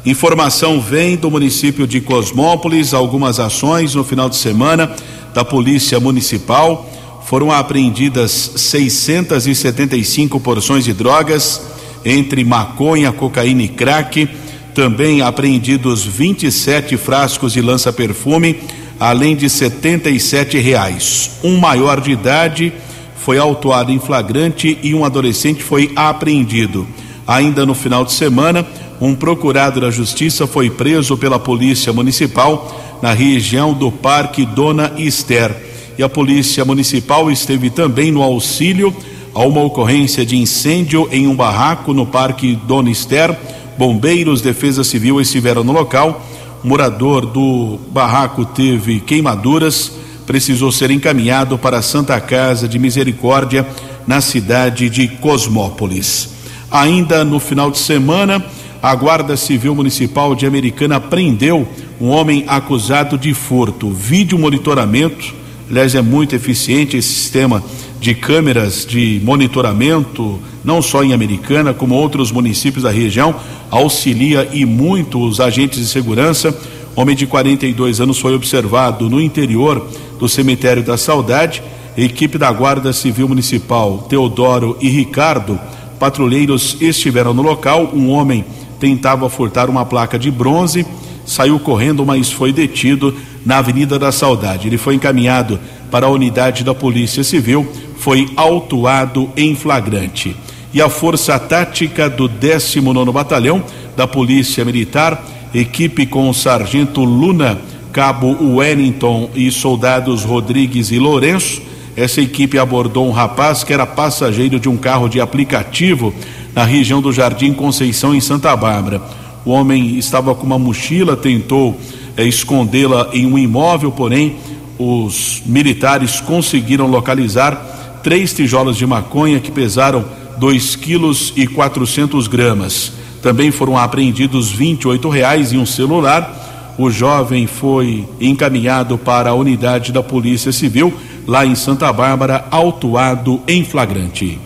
Informação 0.06 0.80
vem 0.80 1.18
do 1.18 1.30
município 1.30 1.86
de 1.86 2.00
Cosmópolis, 2.00 2.94
algumas 2.94 3.38
ações 3.38 3.94
no 3.96 4.06
final 4.06 4.30
de 4.30 4.38
semana 4.38 4.96
da 5.34 5.44
Polícia 5.44 6.00
Municipal 6.00 6.90
foram 7.26 7.52
apreendidas 7.52 8.52
675 8.56 10.40
porções 10.40 10.86
de 10.86 10.94
drogas, 10.94 11.60
entre 12.06 12.44
maconha, 12.44 13.12
cocaína 13.12 13.64
e 13.64 13.68
crack. 13.68 14.30
Também 14.76 15.22
apreendidos 15.22 16.06
27 16.06 16.98
frascos 16.98 17.54
de 17.54 17.62
lança-perfume, 17.62 18.60
além 19.00 19.36
de 19.36 19.50
77 19.50 20.60
reais. 20.60 21.32
Um 21.44 21.58
maior 21.58 22.00
de 22.00 22.12
idade 22.12 22.72
foi 23.18 23.40
autuado 23.40 23.92
em 23.92 23.98
flagrante 23.98 24.78
e 24.84 24.94
um 24.94 25.04
adolescente 25.04 25.64
foi 25.64 25.92
apreendido. 25.96 26.88
Ainda 27.26 27.66
no 27.66 27.74
final 27.74 28.06
de 28.06 28.14
semana, 28.14 28.64
um 29.02 29.16
procurado 29.16 29.82
da 29.82 29.90
Justiça 29.90 30.46
foi 30.46 30.70
preso 30.70 31.18
pela 31.18 31.40
Polícia 31.40 31.92
Municipal 31.92 33.00
na 33.02 33.14
região 33.14 33.74
do 33.74 33.92
Parque 33.92 34.46
Dona 34.46 34.94
Esther 34.98 35.74
e 35.98 36.04
a 36.04 36.10
Polícia 36.10 36.66
Municipal 36.66 37.32
esteve 37.32 37.70
também 37.70 38.12
no 38.12 38.22
auxílio 38.22 38.96
a 39.34 39.44
uma 39.44 39.62
ocorrência 39.62 40.26
de 40.26 40.38
incêndio 40.38 41.08
em 41.12 41.28
um 41.28 41.36
barraco 41.36 41.94
no 41.94 42.06
Parque 42.06 42.58
Dona 42.68 42.90
Esther. 42.90 43.38
Bombeiros, 43.78 44.42
Defesa 44.42 44.84
Civil 44.84 45.20
estiveram 45.20 45.64
no 45.64 45.74
local. 45.74 46.26
O 46.64 46.68
morador 46.68 47.26
do 47.26 47.78
barraco 47.92 48.46
teve 48.46 49.00
queimaduras, 49.00 49.92
precisou 50.26 50.72
ser 50.72 50.90
encaminhado 50.90 51.58
para 51.58 51.78
a 51.78 51.82
Santa 51.82 52.20
Casa 52.20 52.68
de 52.68 52.80
Misericórdia, 52.80 53.68
na 54.08 54.22
cidade 54.22 54.90
de 54.90 55.08
Cosmópolis. 55.08 56.30
Ainda 56.70 57.24
no 57.24 57.40
final 57.40 57.72
de 57.72 57.78
semana, 57.78 58.44
a 58.82 58.94
Guarda 58.94 59.36
Civil 59.36 59.74
Municipal 59.74 60.36
de 60.36 60.46
Americana 60.46 61.00
prendeu 61.00 61.68
um 62.00 62.10
homem 62.10 62.44
acusado 62.48 63.18
de 63.18 63.34
furto. 63.34 63.90
Vídeo 63.90 64.38
monitoramento, 64.38 65.34
aliás, 65.70 65.96
é 65.96 66.02
muito 66.02 66.36
eficiente 66.36 66.98
esse 66.98 67.10
sistema 67.10 67.64
de 68.00 68.14
câmeras 68.14 68.86
de 68.86 69.20
monitoramento, 69.24 70.40
não 70.64 70.82
só 70.82 71.04
em 71.04 71.14
Americana, 71.14 71.74
como 71.74 71.96
outros 71.96 72.32
municípios 72.32 72.84
da 72.84 72.92
região, 72.92 73.36
auxilia 73.72 74.48
e 74.54 74.66
muito 74.66 75.20
os 75.22 75.40
agentes 75.40 75.80
de 75.80 75.88
segurança. 75.88 76.56
Homem 76.96 77.16
de 77.16 77.26
42 77.26 78.00
anos 78.00 78.20
foi 78.20 78.34
observado 78.34 79.10
no 79.10 79.20
interior 79.20 79.86
do 80.20 80.30
cemitério 80.30 80.84
da 80.84 80.98
Saudade. 80.98 81.62
equipe 81.98 82.38
da 82.38 82.52
Guarda 82.52 82.92
Civil 82.92 83.28
Municipal, 83.28 84.06
Teodoro 84.10 84.78
e 84.82 84.90
Ricardo, 84.90 85.60
patrulheiros 85.98 86.78
estiveram 86.82 87.34
no 87.34 87.42
local. 87.42 87.92
Um 87.94 88.10
homem 88.10 88.46
tentava 88.80 89.30
furtar 89.30 89.70
uma 89.70 89.86
placa 89.86 90.20
de 90.20 90.30
bronze, 90.30 90.86
saiu 91.26 91.60
correndo, 91.60 92.06
mas 92.06 92.32
foi 92.32 92.54
detido 92.54 93.16
na 93.46 93.58
Avenida 93.58 93.98
da 93.98 94.12
Saudade. 94.12 94.68
Ele 94.68 94.78
foi 94.78 94.96
encaminhado 94.96 95.60
para 95.90 96.06
a 96.06 96.10
unidade 96.10 96.64
da 96.64 96.74
Polícia 96.74 97.24
Civil 97.24 97.68
foi 97.98 98.30
autuado 98.36 99.30
em 99.36 99.56
flagrante. 99.56 100.36
E 100.74 100.82
a 100.82 100.90
Força 100.90 101.40
Tática 101.40 102.10
do 102.10 102.28
19 102.28 103.12
Batalhão 103.12 103.64
da 103.96 104.06
Polícia 104.06 104.66
Militar, 104.66 105.26
equipe 105.54 106.06
com 106.06 106.30
o 106.30 106.34
Sargento 106.34 107.04
Luna, 107.04 107.58
Cabo 107.94 108.58
Wellington 108.58 109.30
e 109.34 109.50
soldados 109.50 110.24
Rodrigues 110.24 110.92
e 110.92 111.00
Lourenço, 111.00 111.62
essa 111.96 112.20
equipe 112.20 112.60
abordou 112.60 113.08
um 113.08 113.12
rapaz 113.12 113.64
que 113.64 113.74
era 113.74 113.86
passageiro 113.86 114.60
de 114.60 114.68
um 114.68 114.76
carro 114.76 115.08
de 115.08 115.22
aplicativo 115.22 116.14
na 116.54 116.66
região 116.66 117.02
do 117.02 117.14
Jardim 117.14 117.54
Conceição, 117.54 118.14
em 118.14 118.20
Santa 118.20 118.54
Bárbara. 118.56 119.02
O 119.46 119.52
homem 119.52 119.98
estava 119.98 120.34
com 120.34 120.46
uma 120.46 120.58
mochila, 120.58 121.16
tentou 121.16 121.80
é, 122.18 122.26
escondê-la 122.26 123.10
em 123.14 123.26
um 123.26 123.38
imóvel, 123.38 123.92
porém 123.92 124.36
os 124.78 125.42
militares 125.46 126.20
conseguiram 126.20 126.88
localizar 126.88 128.00
três 128.04 128.34
tijolos 128.34 128.76
de 128.76 128.86
maconha 128.86 129.40
que 129.40 129.52
pesaram 129.52 130.04
2 130.38 130.76
quilos 130.76 131.32
e 131.36 131.48
400 131.48 132.28
gramas. 132.28 132.92
Também 133.22 133.52
foram 133.52 133.78
apreendidos 133.78 134.52
28 134.52 135.10
reais 135.10 135.52
e 135.52 135.58
um 135.58 135.66
celular. 135.66 136.76
O 136.78 136.92
jovem 136.92 137.48
foi 137.48 138.06
encaminhado 138.20 138.98
para 138.98 139.30
a 139.30 139.34
unidade 139.34 139.92
da 139.92 140.04
Polícia 140.04 140.52
Civil 140.52 140.94
lá 141.26 141.46
em 141.46 141.56
Santa 141.56 141.92
Bárbara, 141.92 142.46
autuado 142.52 143.42
em 143.48 143.64
flagrante. 143.64 144.38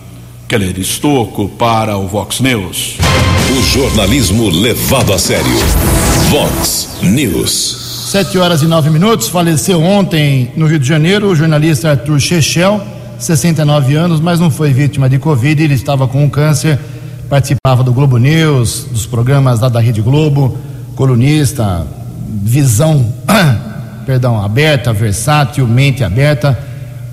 Keller 0.50 0.80
Estocco 0.80 1.48
para 1.48 1.96
o 1.96 2.08
Vox 2.08 2.40
News. 2.40 2.98
O 3.56 3.62
jornalismo 3.62 4.50
levado 4.50 5.14
a 5.14 5.20
sério. 5.20 5.46
Vox 6.32 6.98
News. 7.04 8.08
Sete 8.10 8.36
horas 8.40 8.64
e 8.64 8.66
nove 8.66 8.90
minutos. 8.90 9.28
Faleceu 9.28 9.80
ontem 9.80 10.52
no 10.58 10.66
Rio 10.66 10.80
de 10.80 10.88
Janeiro 10.88 11.28
o 11.28 11.36
jornalista 11.36 11.92
Arthur 11.92 12.20
Chechel, 12.20 12.82
69 13.20 13.94
anos, 13.94 14.20
mas 14.20 14.40
não 14.40 14.50
foi 14.50 14.74
vítima 14.74 15.08
de 15.08 15.20
Covid. 15.20 15.62
Ele 15.62 15.76
estava 15.76 16.08
com 16.08 16.24
um 16.24 16.30
câncer, 16.30 16.80
participava 17.30 17.84
do 17.84 17.94
Globo 17.94 18.18
News, 18.18 18.88
dos 18.92 19.06
programas 19.06 19.60
lá 19.60 19.70
da 19.70 19.80
Rede 19.80 20.02
Globo, 20.02 20.58
colunista, 20.96 21.86
visão, 22.42 23.14
perdão, 24.04 24.44
aberta, 24.44 24.92
versátil, 24.92 25.68
mente 25.68 26.04
aberta. 26.04 26.58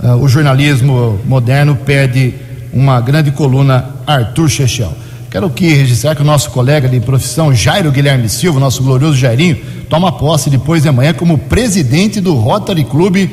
Uh, 0.02 0.22
o 0.22 0.26
jornalismo 0.26 1.20
moderno 1.26 1.76
pede 1.76 2.45
uma 2.76 3.00
grande 3.00 3.30
coluna, 3.30 3.86
Arthur 4.06 4.50
Chechel. 4.50 4.92
Quero 5.30 5.46
aqui 5.46 5.72
registrar 5.72 6.14
que 6.14 6.20
o 6.20 6.24
nosso 6.24 6.50
colega 6.50 6.86
de 6.86 7.00
profissão, 7.00 7.52
Jairo 7.52 7.90
Guilherme 7.90 8.28
Silva, 8.28 8.60
nosso 8.60 8.82
glorioso 8.82 9.16
Jairinho, 9.16 9.56
toma 9.88 10.12
posse 10.12 10.50
depois 10.50 10.82
de 10.82 10.88
amanhã 10.90 11.14
como 11.14 11.38
presidente 11.38 12.20
do 12.20 12.34
Rotary 12.34 12.84
Clube 12.84 13.30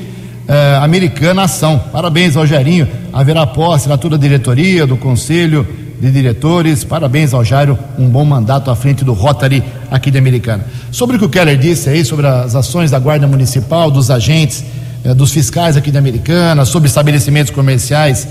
eh, 0.48 0.80
Americana 0.82 1.44
Ação. 1.44 1.78
Parabéns 1.91 2.38
ao 2.38 2.48
Jairinho. 2.48 2.88
Haverá 3.12 3.46
posse 3.46 3.89
na 3.89 3.98
toda 3.98 4.16
a 4.16 4.20
diretoria, 4.20 4.88
do 4.88 4.96
conselho 4.96 5.68
de 6.00 6.10
diretores. 6.10 6.86
Parabéns 6.86 7.34
ao 7.34 7.44
Jairo, 7.44 7.78
um 8.00 8.08
bom 8.08 8.24
mandato 8.24 8.72
à 8.72 8.76
frente 8.78 9.04
do 9.04 9.12
Rotary 9.12 9.62
aqui 9.91 10.10
de 10.10 10.18
Americana. 10.18 10.66
Sobre 10.89 11.18
o 11.18 11.20
que 11.20 11.26
o 11.26 11.30
Keller 11.30 11.58
disse 11.58 11.89
aí, 11.89 12.06
sobre 12.06 12.26
as 12.26 12.56
ações 12.56 12.91
da 12.91 13.00
Guarda 13.00 13.28
Municipal, 13.28 13.91
dos 13.91 14.10
agentes, 14.10 14.64
eh, 15.04 15.14
dos 15.14 15.32
fiscais 15.32 15.76
aqui 15.76 15.91
de 15.91 15.98
Americana, 15.98 16.64
sobre 16.64 16.88
estabelecimentos 16.88 17.52
comerciais 17.52 18.26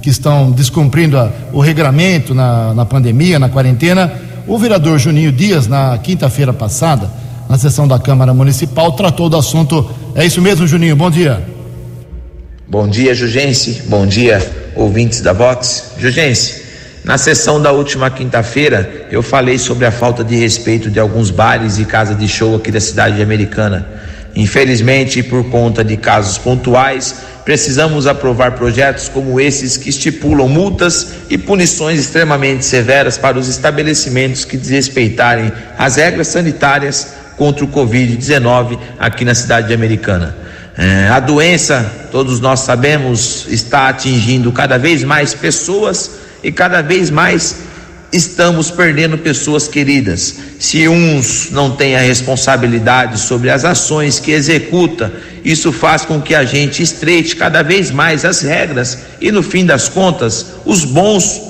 que 0.00 0.10
estão 0.10 0.50
descumprindo 0.50 1.18
a, 1.18 1.30
o 1.52 1.60
regramento 1.60 2.34
na, 2.34 2.74
na 2.74 2.84
pandemia, 2.84 3.38
na 3.38 3.48
quarentena, 3.48 4.12
o 4.46 4.58
vereador 4.58 4.98
Juninho 4.98 5.30
Dias, 5.30 5.66
na 5.66 5.96
quinta-feira 5.98 6.52
passada, 6.52 7.10
na 7.48 7.56
sessão 7.56 7.86
da 7.86 7.98
Câmara 7.98 8.34
Municipal, 8.34 8.92
tratou 8.92 9.28
do 9.28 9.36
assunto. 9.36 9.90
É 10.14 10.24
isso 10.24 10.40
mesmo, 10.40 10.66
Juninho? 10.66 10.96
Bom 10.96 11.10
dia. 11.10 11.42
Bom 12.68 12.88
dia, 12.88 13.14
Jugense. 13.14 13.82
Bom 13.86 14.06
dia, 14.06 14.40
ouvintes 14.76 15.20
da 15.20 15.32
Vox. 15.32 15.92
Jugense, 15.98 16.62
na 17.04 17.18
sessão 17.18 17.60
da 17.60 17.72
última 17.72 18.10
quinta-feira, 18.10 19.08
eu 19.10 19.22
falei 19.22 19.58
sobre 19.58 19.86
a 19.86 19.90
falta 19.90 20.22
de 20.22 20.36
respeito 20.36 20.90
de 20.90 21.00
alguns 21.00 21.30
bares 21.30 21.78
e 21.78 21.84
casas 21.84 22.18
de 22.18 22.28
show 22.28 22.54
aqui 22.54 22.70
da 22.70 22.80
cidade 22.80 23.22
americana. 23.22 23.88
Infelizmente, 24.34 25.22
por 25.22 25.44
conta 25.50 25.82
de 25.82 25.96
casos 25.96 26.38
pontuais, 26.38 27.14
precisamos 27.44 28.06
aprovar 28.06 28.52
projetos 28.52 29.08
como 29.08 29.40
esses 29.40 29.76
que 29.76 29.90
estipulam 29.90 30.48
multas 30.48 31.08
e 31.28 31.36
punições 31.36 31.98
extremamente 31.98 32.64
severas 32.64 33.18
para 33.18 33.38
os 33.38 33.48
estabelecimentos 33.48 34.44
que 34.44 34.56
desrespeitarem 34.56 35.52
as 35.76 35.96
regras 35.96 36.28
sanitárias 36.28 37.14
contra 37.36 37.64
o 37.64 37.68
Covid-19 37.68 38.78
aqui 38.98 39.24
na 39.24 39.34
cidade 39.34 39.68
de 39.68 39.74
Americana. 39.74 40.36
É, 40.76 41.08
a 41.08 41.18
doença, 41.18 41.90
todos 42.12 42.38
nós 42.40 42.60
sabemos, 42.60 43.46
está 43.48 43.88
atingindo 43.88 44.52
cada 44.52 44.78
vez 44.78 45.02
mais 45.02 45.34
pessoas 45.34 46.12
e 46.42 46.52
cada 46.52 46.80
vez 46.82 47.10
mais 47.10 47.56
estamos 48.12 48.70
perdendo 48.70 49.18
pessoas 49.18 49.68
queridas. 49.68 50.36
Se 50.58 50.88
uns 50.88 51.50
não 51.50 51.70
têm 51.76 51.96
a 51.96 52.00
responsabilidade 52.00 53.18
sobre 53.18 53.50
as 53.50 53.64
ações 53.64 54.18
que 54.18 54.32
executa, 54.32 55.12
isso 55.44 55.72
faz 55.72 56.04
com 56.04 56.20
que 56.20 56.34
a 56.34 56.44
gente 56.44 56.82
estreite 56.82 57.36
cada 57.36 57.62
vez 57.62 57.90
mais 57.90 58.24
as 58.24 58.40
regras 58.40 58.98
e 59.20 59.30
no 59.30 59.42
fim 59.42 59.64
das 59.64 59.88
contas, 59.88 60.46
os 60.64 60.84
bons 60.84 61.40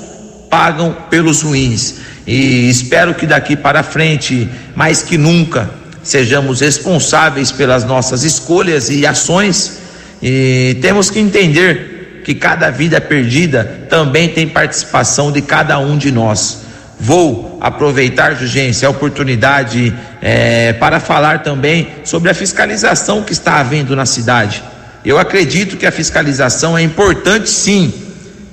pagam 0.49 0.95
pelos 1.09 1.41
ruins. 1.41 1.95
E 2.27 2.69
espero 2.69 3.15
que 3.15 3.25
daqui 3.25 3.55
para 3.55 3.81
frente, 3.81 4.47
mais 4.75 5.01
que 5.01 5.17
nunca, 5.17 5.69
sejamos 6.03 6.61
responsáveis 6.61 7.51
pelas 7.51 7.83
nossas 7.83 8.23
escolhas 8.23 8.89
e 8.89 9.05
ações, 9.05 9.79
e 10.21 10.77
temos 10.81 11.09
que 11.09 11.19
entender 11.19 11.90
que 12.23 12.35
cada 12.35 12.69
vida 12.69 12.99
perdida 12.99 13.85
também 13.89 14.29
tem 14.29 14.47
participação 14.47 15.31
de 15.31 15.41
cada 15.41 15.79
um 15.79 15.97
de 15.97 16.11
nós. 16.11 16.63
Vou 16.99 17.57
aproveitar, 17.59 18.35
Jugência, 18.35 18.87
a 18.87 18.91
oportunidade 18.91 19.93
é, 20.21 20.73
para 20.73 20.99
falar 20.99 21.41
também 21.41 21.89
sobre 22.03 22.29
a 22.29 22.33
fiscalização 22.33 23.23
que 23.23 23.33
está 23.33 23.59
havendo 23.59 23.95
na 23.95 24.05
cidade. 24.05 24.63
Eu 25.03 25.17
acredito 25.17 25.77
que 25.77 25.85
a 25.85 25.91
fiscalização 25.91 26.77
é 26.77 26.81
importante 26.83 27.49
sim 27.49 27.91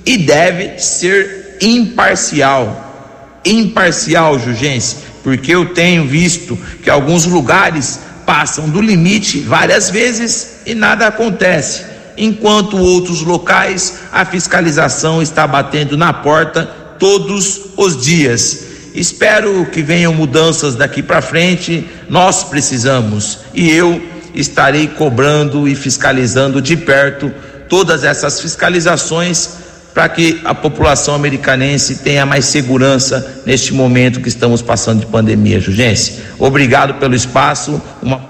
e 0.05 0.17
deve 0.17 0.79
ser 0.79 1.57
imparcial. 1.61 3.39
Imparcial, 3.45 4.39
Jugência 4.39 5.09
porque 5.23 5.53
eu 5.53 5.73
tenho 5.73 6.05
visto 6.05 6.57
que 6.83 6.89
alguns 6.89 7.25
lugares 7.25 7.99
passam 8.25 8.69
do 8.69 8.81
limite 8.81 9.39
várias 9.39 9.89
vezes 9.89 10.61
e 10.65 10.75
nada 10.75 11.07
acontece, 11.07 11.83
enquanto 12.19 12.77
outros 12.77 13.21
locais 13.21 14.01
a 14.11 14.25
fiscalização 14.25 15.21
está 15.21 15.47
batendo 15.47 15.97
na 15.97 16.13
porta 16.13 16.65
todos 16.99 17.61
os 17.77 17.99
dias. 17.99 18.65
Espero 18.93 19.65
que 19.67 19.81
venham 19.81 20.13
mudanças 20.13 20.75
daqui 20.75 21.01
para 21.01 21.21
frente, 21.21 21.87
nós 22.09 22.43
precisamos 22.43 23.39
e 23.53 23.71
eu 23.71 24.01
estarei 24.35 24.87
cobrando 24.87 25.67
e 25.67 25.75
fiscalizando 25.75 26.61
de 26.61 26.75
perto 26.75 27.31
todas 27.69 28.03
essas 28.03 28.41
fiscalizações 28.41 29.57
para 29.93 30.07
que 30.09 30.41
a 30.43 30.53
população 30.53 31.15
americanense 31.15 31.97
tenha 31.97 32.25
mais 32.25 32.45
segurança 32.45 33.41
neste 33.45 33.73
momento 33.73 34.21
que 34.21 34.29
estamos 34.29 34.61
passando 34.61 35.01
de 35.01 35.05
pandemia, 35.05 35.59
Jugense. 35.59 36.19
Obrigado 36.37 36.95
pelo 36.95 37.15
espaço. 37.15 37.81
Uma... 38.01 38.28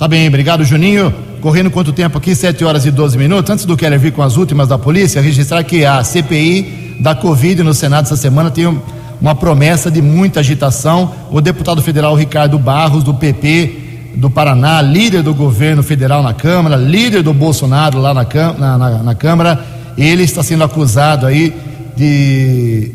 Tá 0.00 0.08
bem, 0.08 0.26
obrigado, 0.28 0.64
Juninho. 0.64 1.12
Correndo 1.42 1.70
quanto 1.70 1.92
tempo 1.92 2.16
aqui? 2.16 2.34
7 2.34 2.64
horas 2.64 2.86
e 2.86 2.90
12 2.90 3.18
minutos. 3.18 3.50
Antes 3.50 3.66
do 3.66 3.76
Keller 3.76 4.00
vir 4.00 4.12
com 4.12 4.22
as 4.22 4.38
últimas 4.38 4.66
da 4.66 4.78
polícia, 4.78 5.20
registrar 5.20 5.62
que 5.62 5.84
a 5.84 6.02
CPI 6.02 6.96
da 7.00 7.14
Covid 7.14 7.62
no 7.62 7.74
Senado 7.74 8.06
essa 8.06 8.16
semana 8.16 8.50
tem 8.50 8.64
uma 9.20 9.34
promessa 9.34 9.90
de 9.90 10.00
muita 10.00 10.40
agitação. 10.40 11.12
O 11.30 11.38
deputado 11.42 11.82
federal 11.82 12.14
Ricardo 12.14 12.58
Barros, 12.58 13.04
do 13.04 13.12
PP 13.12 14.14
do 14.14 14.30
Paraná, 14.30 14.80
líder 14.80 15.22
do 15.22 15.34
governo 15.34 15.82
federal 15.82 16.22
na 16.22 16.32
Câmara, 16.32 16.76
líder 16.76 17.22
do 17.22 17.34
Bolsonaro 17.34 17.98
lá 17.98 18.14
na, 18.14 18.24
na, 18.58 18.78
na, 18.78 19.02
na 19.02 19.14
Câmara 19.14 19.62
ele 19.98 20.22
está 20.22 20.42
sendo 20.42 20.64
acusado 20.64 21.26
aí 21.26 21.54
de 21.94 22.90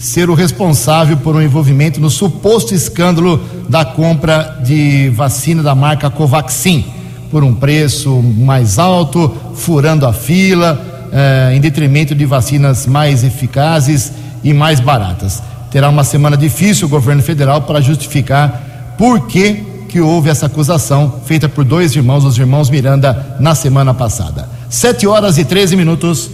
ser 0.00 0.30
o 0.30 0.34
responsável 0.34 1.18
por 1.18 1.36
um 1.36 1.42
envolvimento 1.42 2.00
no 2.00 2.08
suposto 2.08 2.74
escândalo 2.74 3.38
da 3.68 3.84
compra 3.84 4.58
de 4.64 5.10
vacina 5.10 5.62
da 5.62 5.74
marca 5.74 6.08
Covaxin 6.08 6.86
por 7.30 7.44
um 7.44 7.54
preço 7.54 8.10
mais 8.22 8.78
alto, 8.78 9.32
furando 9.54 10.06
a 10.06 10.12
fila, 10.12 11.08
eh, 11.12 11.52
em 11.54 11.60
detrimento 11.60 12.14
de 12.14 12.24
vacinas 12.24 12.86
mais 12.86 13.22
eficazes 13.22 14.10
e 14.42 14.54
mais 14.54 14.80
baratas. 14.80 15.42
Terá 15.70 15.90
uma 15.90 16.02
semana 16.02 16.36
difícil 16.36 16.86
o 16.86 16.90
governo 16.90 17.22
federal 17.22 17.62
para 17.62 17.80
justificar 17.80 18.94
por 18.96 19.26
que, 19.26 19.62
que 19.86 20.00
houve 20.00 20.30
essa 20.30 20.46
acusação 20.46 21.20
feita 21.26 21.48
por 21.48 21.62
dois 21.62 21.94
irmãos, 21.94 22.24
os 22.24 22.38
irmãos 22.38 22.70
Miranda, 22.70 23.36
na 23.38 23.54
semana 23.54 23.92
passada. 23.92 24.48
Sete 24.68 25.06
horas 25.06 25.36
e 25.36 25.44
13 25.44 25.76
minutos. 25.76 26.30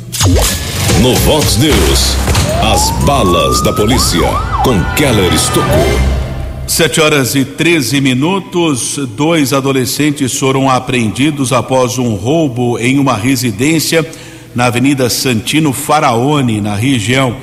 No 1.03 1.15
Vox 1.15 1.59
News, 1.59 2.17
as 2.63 2.91
balas 3.05 3.61
da 3.61 3.71
polícia 3.71 4.27
com 4.65 4.83
Keller 4.95 5.33
Estocou. 5.35 5.87
Sete 6.67 7.03
horas 7.03 7.35
e 7.35 7.45
13 7.45 8.01
minutos. 8.01 8.99
Dois 9.11 9.53
adolescentes 9.53 10.39
foram 10.39 10.71
apreendidos 10.71 11.53
após 11.53 11.99
um 11.99 12.15
roubo 12.15 12.79
em 12.79 12.99
uma 12.99 13.15
residência 13.15 14.09
na 14.55 14.67
Avenida 14.67 15.11
Santino 15.11 15.71
Faraone, 15.73 16.63
na 16.63 16.75
região 16.75 17.37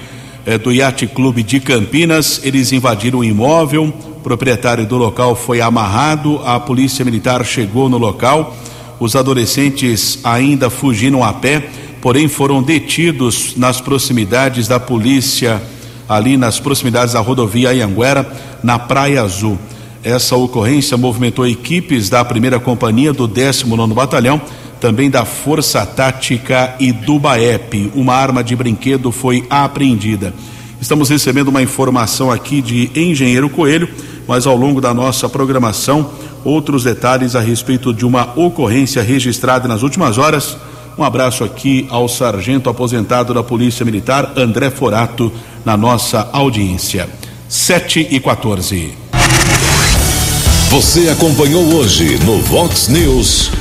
eh, 0.48 0.58
do 0.58 0.72
Yacht 0.72 1.06
Clube 1.08 1.44
de 1.44 1.60
Campinas. 1.60 2.42
Eles 2.44 2.72
invadiram 2.72 3.20
o 3.20 3.24
imóvel. 3.24 3.94
O 4.18 4.20
proprietário 4.22 4.86
do 4.88 4.98
local 4.98 5.36
foi 5.36 5.62
amarrado. 5.62 6.42
A 6.44 6.60
polícia 6.60 7.06
militar 7.06 7.46
chegou 7.46 7.88
no 7.88 8.00
local. 8.00 8.58
Os 9.00 9.16
adolescentes 9.16 10.20
ainda 10.24 10.72
fugiram 10.72 11.24
a 11.24 11.34
pé 11.34 11.70
porém 12.04 12.28
foram 12.28 12.62
detidos 12.62 13.56
nas 13.56 13.80
proximidades 13.80 14.68
da 14.68 14.78
polícia, 14.78 15.64
ali 16.08 16.36
nas 16.36 16.60
proximidades 16.60 17.14
da 17.14 17.22
rodovia 17.22 17.70
Anhanguera, 17.70 18.30
na 18.62 18.78
Praia 18.78 19.24
Azul. 19.24 19.58
Essa 20.04 20.36
ocorrência 20.36 20.98
movimentou 20.98 21.48
equipes 21.48 22.10
da 22.10 22.26
primeira 22.26 22.60
companhia 22.60 23.14
do 23.14 23.26
19 23.26 23.94
Batalhão, 23.94 24.42
também 24.82 25.10
da 25.10 25.24
Força 25.24 25.86
Tática 25.86 26.76
e 26.78 26.92
do 26.92 27.18
BAEP. 27.18 27.94
Uma 27.96 28.16
arma 28.16 28.44
de 28.44 28.54
brinquedo 28.54 29.10
foi 29.10 29.48
apreendida. 29.50 30.34
Estamos 30.82 31.08
recebendo 31.08 31.48
uma 31.48 31.62
informação 31.62 32.30
aqui 32.30 32.62
de 32.62 32.92
Engenheiro 32.94 33.50
Coelho, 33.50 33.88
mas 34.28 34.46
ao 34.46 34.58
longo 34.58 34.82
da 34.82 34.94
nossa 34.94 35.30
programação, 35.30 36.12
outros 36.44 36.84
detalhes 36.84 37.34
a 37.34 37.40
respeito 37.40 37.94
de 37.94 38.06
uma 38.06 38.38
ocorrência 38.38 39.02
registrada 39.02 39.70
nas 39.70 39.84
últimas 39.84 40.18
horas 40.18 40.58
um 40.98 41.04
abraço 41.04 41.44
aqui 41.44 41.88
ao 41.90 42.08
sargento 42.08 42.70
aposentado 42.70 43.34
da 43.34 43.44
Polícia 43.44 43.86
Militar, 43.86 44.34
André 44.36 44.70
Forato, 44.70 45.32
na 45.66 45.76
nossa 45.76 46.30
audiência. 46.32 47.08
7 47.50 48.08
e 48.12 48.20
14. 48.20 48.94
Você 50.70 51.10
acompanhou 51.10 51.64
hoje 51.76 52.18
no 52.26 52.42
Vox 52.42 52.88
News. 52.88 53.52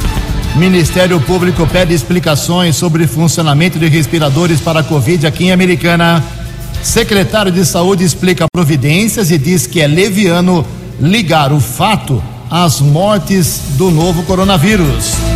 Ministério 0.57 1.21
Público 1.21 1.67
pede 1.67 1.95
explicações 1.95 2.77
sobre 2.77 3.07
funcionamento 3.07 3.79
de 3.79 3.89
respiradores 3.89 4.61
para 4.61 4.81
a 4.81 4.83
Covid 4.83 5.27
aqui 5.27 5.45
em 5.45 5.53
Americana. 5.53 6.23
Secretário 6.83 7.53
de 7.53 7.65
Saúde 7.65 8.05
explica 8.05 8.47
providências 8.53 9.31
e 9.31 9.39
diz 9.39 9.67
que 9.67 9.81
é 9.81 9.87
leviano 9.87 10.67
ligar 11.01 11.53
o 11.53 11.61
fato 11.61 12.23
às 12.51 12.81
mortes 12.81 13.61
do 13.77 13.91
novo 13.91 14.23
coronavírus. 14.25 15.32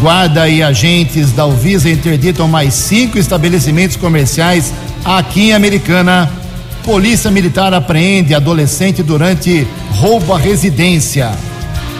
Guarda 0.00 0.48
e 0.48 0.62
agentes 0.62 1.32
da 1.32 1.44
Uvisa 1.44 1.90
interditam 1.90 2.46
mais 2.46 2.72
cinco 2.74 3.18
estabelecimentos 3.18 3.96
comerciais 3.96 4.72
aqui 5.04 5.48
em 5.48 5.52
Americana. 5.54 6.30
Polícia 6.84 7.30
Militar 7.32 7.74
apreende 7.74 8.32
adolescente 8.32 9.02
durante 9.02 9.66
roubo 9.96 10.32
à 10.32 10.38
residência. 10.38 11.32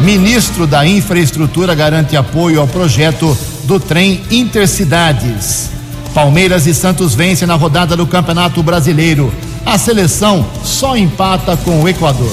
Ministro 0.00 0.64
da 0.64 0.86
Infraestrutura 0.86 1.74
garante 1.74 2.16
apoio 2.16 2.60
ao 2.60 2.68
projeto 2.68 3.36
do 3.64 3.80
trem 3.80 4.20
Intercidades. 4.30 5.70
Palmeiras 6.14 6.66
e 6.68 6.74
Santos 6.74 7.16
vencem 7.16 7.48
na 7.48 7.56
rodada 7.56 7.96
do 7.96 8.06
Campeonato 8.06 8.62
Brasileiro. 8.62 9.32
A 9.66 9.76
seleção 9.76 10.46
só 10.62 10.96
empata 10.96 11.56
com 11.56 11.82
o 11.82 11.88
Equador. 11.88 12.32